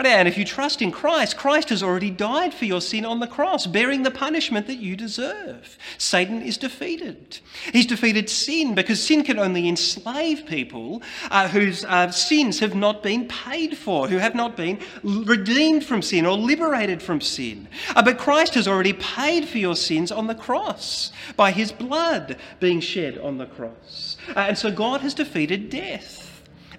And 0.06 0.28
if 0.28 0.38
you 0.38 0.46
trust 0.46 0.82
in 0.82 0.92
Christ, 0.92 1.38
Christ 1.38 1.70
has 1.70 1.84
already 1.84 2.10
died 2.10 2.54
for 2.54 2.66
your 2.66 2.82
sin 2.82 3.06
on 3.06 3.20
the 3.20 3.28
cross, 3.28 3.68
bearing 3.68 4.04
the 4.04 4.12
punishment 4.12 4.68
that 4.68 4.78
you 4.78 4.96
deserve. 4.96 5.78
Satan 5.98 6.42
is 6.42 6.58
defeated. 6.58 7.40
He's 7.72 7.86
defeated 7.86 8.30
sin 8.30 8.76
because 8.76 9.02
sin 9.02 9.24
can 9.24 9.40
only 9.40 9.68
enslave 9.68 10.46
people 10.46 11.02
uh, 11.32 11.48
whose 11.48 11.86
uh, 11.86 12.12
sins 12.12 12.60
have 12.60 12.76
not 12.76 13.04
been 13.04 13.28
paid 13.28 13.78
for, 13.78 14.08
who 14.08 14.18
have 14.18 14.36
not 14.36 14.56
been 14.56 14.80
redeemed 15.04 15.84
from 15.84 16.02
sin 16.02 16.26
or 16.26 16.38
liberated 16.38 17.02
from 17.02 17.22
sin. 17.22 17.68
Uh, 17.96 18.02
but 18.02 18.18
Christ 18.18 18.54
has 18.56 18.68
already 18.68 18.94
paid 18.94 19.48
for 19.48 19.58
your 19.58 19.76
sins 19.76 20.12
on 20.12 20.28
the 20.28 20.36
cross 20.36 21.12
by 21.36 21.52
his 21.52 21.72
blood 21.72 22.38
being 22.60 22.80
shed 22.80 23.18
on 23.18 23.38
the 23.38 23.46
cross. 23.46 24.18
Uh, 24.30 24.40
and 24.40 24.58
so 24.58 24.72
God 24.72 25.02
has 25.02 25.14
defeated 25.14 25.70
death. 25.70 26.29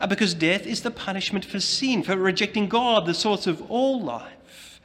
Uh, 0.00 0.06
because 0.06 0.32
death 0.32 0.66
is 0.66 0.80
the 0.80 0.90
punishment 0.90 1.44
for 1.44 1.60
sin, 1.60 2.02
for 2.02 2.16
rejecting 2.16 2.68
God, 2.68 3.04
the 3.04 3.14
source 3.14 3.46
of 3.46 3.70
all 3.70 4.02
life. 4.02 4.80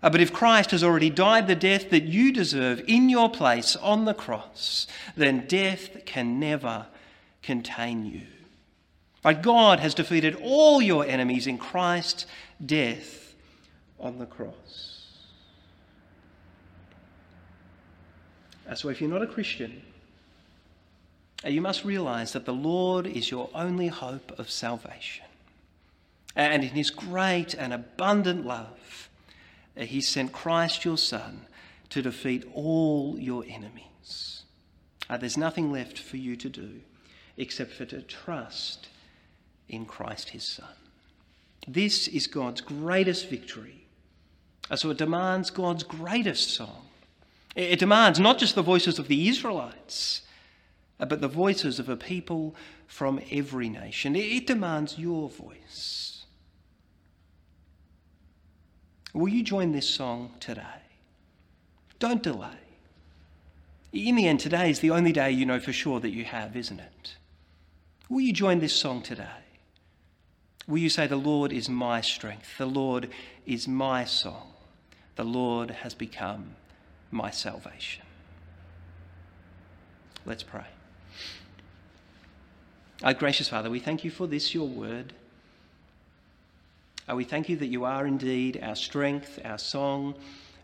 Uh, 0.00 0.10
but 0.10 0.20
if 0.20 0.32
Christ 0.32 0.70
has 0.70 0.84
already 0.84 1.10
died 1.10 1.48
the 1.48 1.56
death 1.56 1.90
that 1.90 2.04
you 2.04 2.32
deserve 2.32 2.82
in 2.86 3.08
your 3.08 3.28
place 3.28 3.74
on 3.74 4.04
the 4.04 4.14
cross, 4.14 4.86
then 5.16 5.46
death 5.48 6.04
can 6.04 6.38
never 6.38 6.86
contain 7.42 8.06
you. 8.06 8.26
But 9.22 9.42
God 9.42 9.80
has 9.80 9.94
defeated 9.94 10.36
all 10.42 10.82
your 10.82 11.04
enemies 11.04 11.46
in 11.46 11.58
Christ's 11.58 12.26
death 12.64 13.34
on 13.98 14.18
the 14.18 14.26
cross. 14.26 14.94
Uh, 18.68 18.74
so 18.74 18.88
if 18.90 19.00
you're 19.00 19.10
not 19.10 19.22
a 19.22 19.26
Christian, 19.26 19.82
you 21.52 21.60
must 21.60 21.84
realize 21.84 22.32
that 22.32 22.44
the 22.44 22.54
Lord 22.54 23.06
is 23.06 23.30
your 23.30 23.50
only 23.54 23.88
hope 23.88 24.32
of 24.38 24.50
salvation. 24.50 25.26
And 26.36 26.64
in 26.64 26.70
his 26.70 26.90
great 26.90 27.54
and 27.54 27.72
abundant 27.72 28.46
love, 28.46 29.08
he 29.76 30.00
sent 30.00 30.32
Christ 30.32 30.84
your 30.84 30.98
Son 30.98 31.46
to 31.90 32.02
defeat 32.02 32.44
all 32.54 33.16
your 33.18 33.44
enemies. 33.48 34.42
Uh, 35.08 35.16
there's 35.16 35.36
nothing 35.36 35.70
left 35.70 35.98
for 35.98 36.16
you 36.16 36.36
to 36.36 36.48
do 36.48 36.80
except 37.36 37.72
for 37.72 37.84
to 37.84 38.00
trust 38.02 38.88
in 39.68 39.84
Christ 39.84 40.30
his 40.30 40.46
Son. 40.46 40.74
This 41.66 42.08
is 42.08 42.26
God's 42.26 42.60
greatest 42.60 43.28
victory. 43.28 43.86
Uh, 44.70 44.76
so 44.76 44.90
it 44.90 44.98
demands 44.98 45.50
God's 45.50 45.82
greatest 45.82 46.50
song. 46.50 46.86
It 47.54 47.78
demands 47.78 48.18
not 48.18 48.38
just 48.38 48.54
the 48.54 48.62
voices 48.62 48.98
of 48.98 49.08
the 49.08 49.28
Israelites, 49.28 50.22
uh, 50.22 50.23
Uh, 51.00 51.04
but 51.06 51.20
the 51.20 51.28
voices 51.28 51.78
of 51.78 51.88
a 51.88 51.96
people 51.96 52.54
from 52.86 53.20
every 53.30 53.68
nation. 53.68 54.14
It 54.14 54.46
demands 54.46 54.98
your 54.98 55.28
voice. 55.28 56.24
Will 59.12 59.28
you 59.28 59.42
join 59.42 59.72
this 59.72 59.88
song 59.88 60.32
today? 60.40 60.82
Don't 61.98 62.22
delay. 62.22 62.50
In 63.92 64.16
the 64.16 64.26
end, 64.26 64.40
today 64.40 64.70
is 64.70 64.80
the 64.80 64.90
only 64.90 65.12
day 65.12 65.30
you 65.30 65.46
know 65.46 65.60
for 65.60 65.72
sure 65.72 66.00
that 66.00 66.10
you 66.10 66.24
have, 66.24 66.56
isn't 66.56 66.80
it? 66.80 67.14
Will 68.08 68.20
you 68.20 68.32
join 68.32 68.58
this 68.58 68.74
song 68.74 69.02
today? 69.02 69.44
Will 70.66 70.78
you 70.78 70.90
say, 70.90 71.06
The 71.06 71.16
Lord 71.16 71.52
is 71.52 71.68
my 71.68 72.00
strength, 72.00 72.58
the 72.58 72.66
Lord 72.66 73.08
is 73.46 73.68
my 73.68 74.04
song, 74.04 74.52
the 75.14 75.24
Lord 75.24 75.70
has 75.70 75.94
become 75.94 76.56
my 77.10 77.30
salvation? 77.30 78.04
Let's 80.26 80.42
pray. 80.42 80.66
Our 83.02 83.12
gracious 83.12 83.48
Father, 83.48 83.70
we 83.70 83.80
thank 83.80 84.04
you 84.04 84.10
for 84.10 84.26
this, 84.26 84.54
your 84.54 84.68
word. 84.68 85.12
Uh, 87.10 87.16
we 87.16 87.24
thank 87.24 87.48
you 87.48 87.56
that 87.56 87.66
you 87.66 87.84
are 87.84 88.06
indeed 88.06 88.60
our 88.62 88.76
strength, 88.76 89.38
our 89.44 89.58
song, 89.58 90.14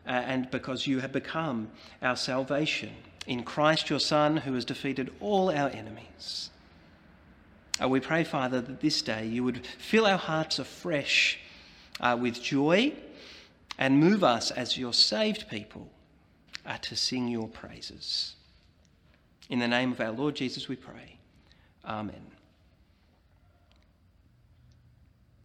uh, 0.06 0.10
and 0.10 0.50
because 0.50 0.86
you 0.86 1.00
have 1.00 1.12
become 1.12 1.70
our 2.02 2.16
salvation 2.16 2.92
in 3.26 3.42
Christ, 3.42 3.90
your 3.90 4.00
Son, 4.00 4.38
who 4.38 4.54
has 4.54 4.64
defeated 4.64 5.12
all 5.20 5.50
our 5.50 5.68
enemies. 5.70 6.50
Uh, 7.82 7.88
we 7.88 8.00
pray, 8.00 8.24
Father, 8.24 8.60
that 8.60 8.80
this 8.80 9.02
day 9.02 9.26
you 9.26 9.44
would 9.44 9.66
fill 9.66 10.06
our 10.06 10.18
hearts 10.18 10.58
afresh 10.58 11.38
uh, 12.00 12.16
with 12.18 12.40
joy 12.40 12.92
and 13.76 13.98
move 13.98 14.22
us 14.22 14.50
as 14.50 14.78
your 14.78 14.92
saved 14.92 15.48
people 15.48 15.90
to 16.82 16.94
sing 16.94 17.26
your 17.26 17.48
praises. 17.48 18.36
In 19.48 19.58
the 19.58 19.66
name 19.66 19.90
of 19.90 20.00
our 20.00 20.12
Lord 20.12 20.36
Jesus, 20.36 20.68
we 20.68 20.76
pray. 20.76 21.19
Amen. 21.84 22.39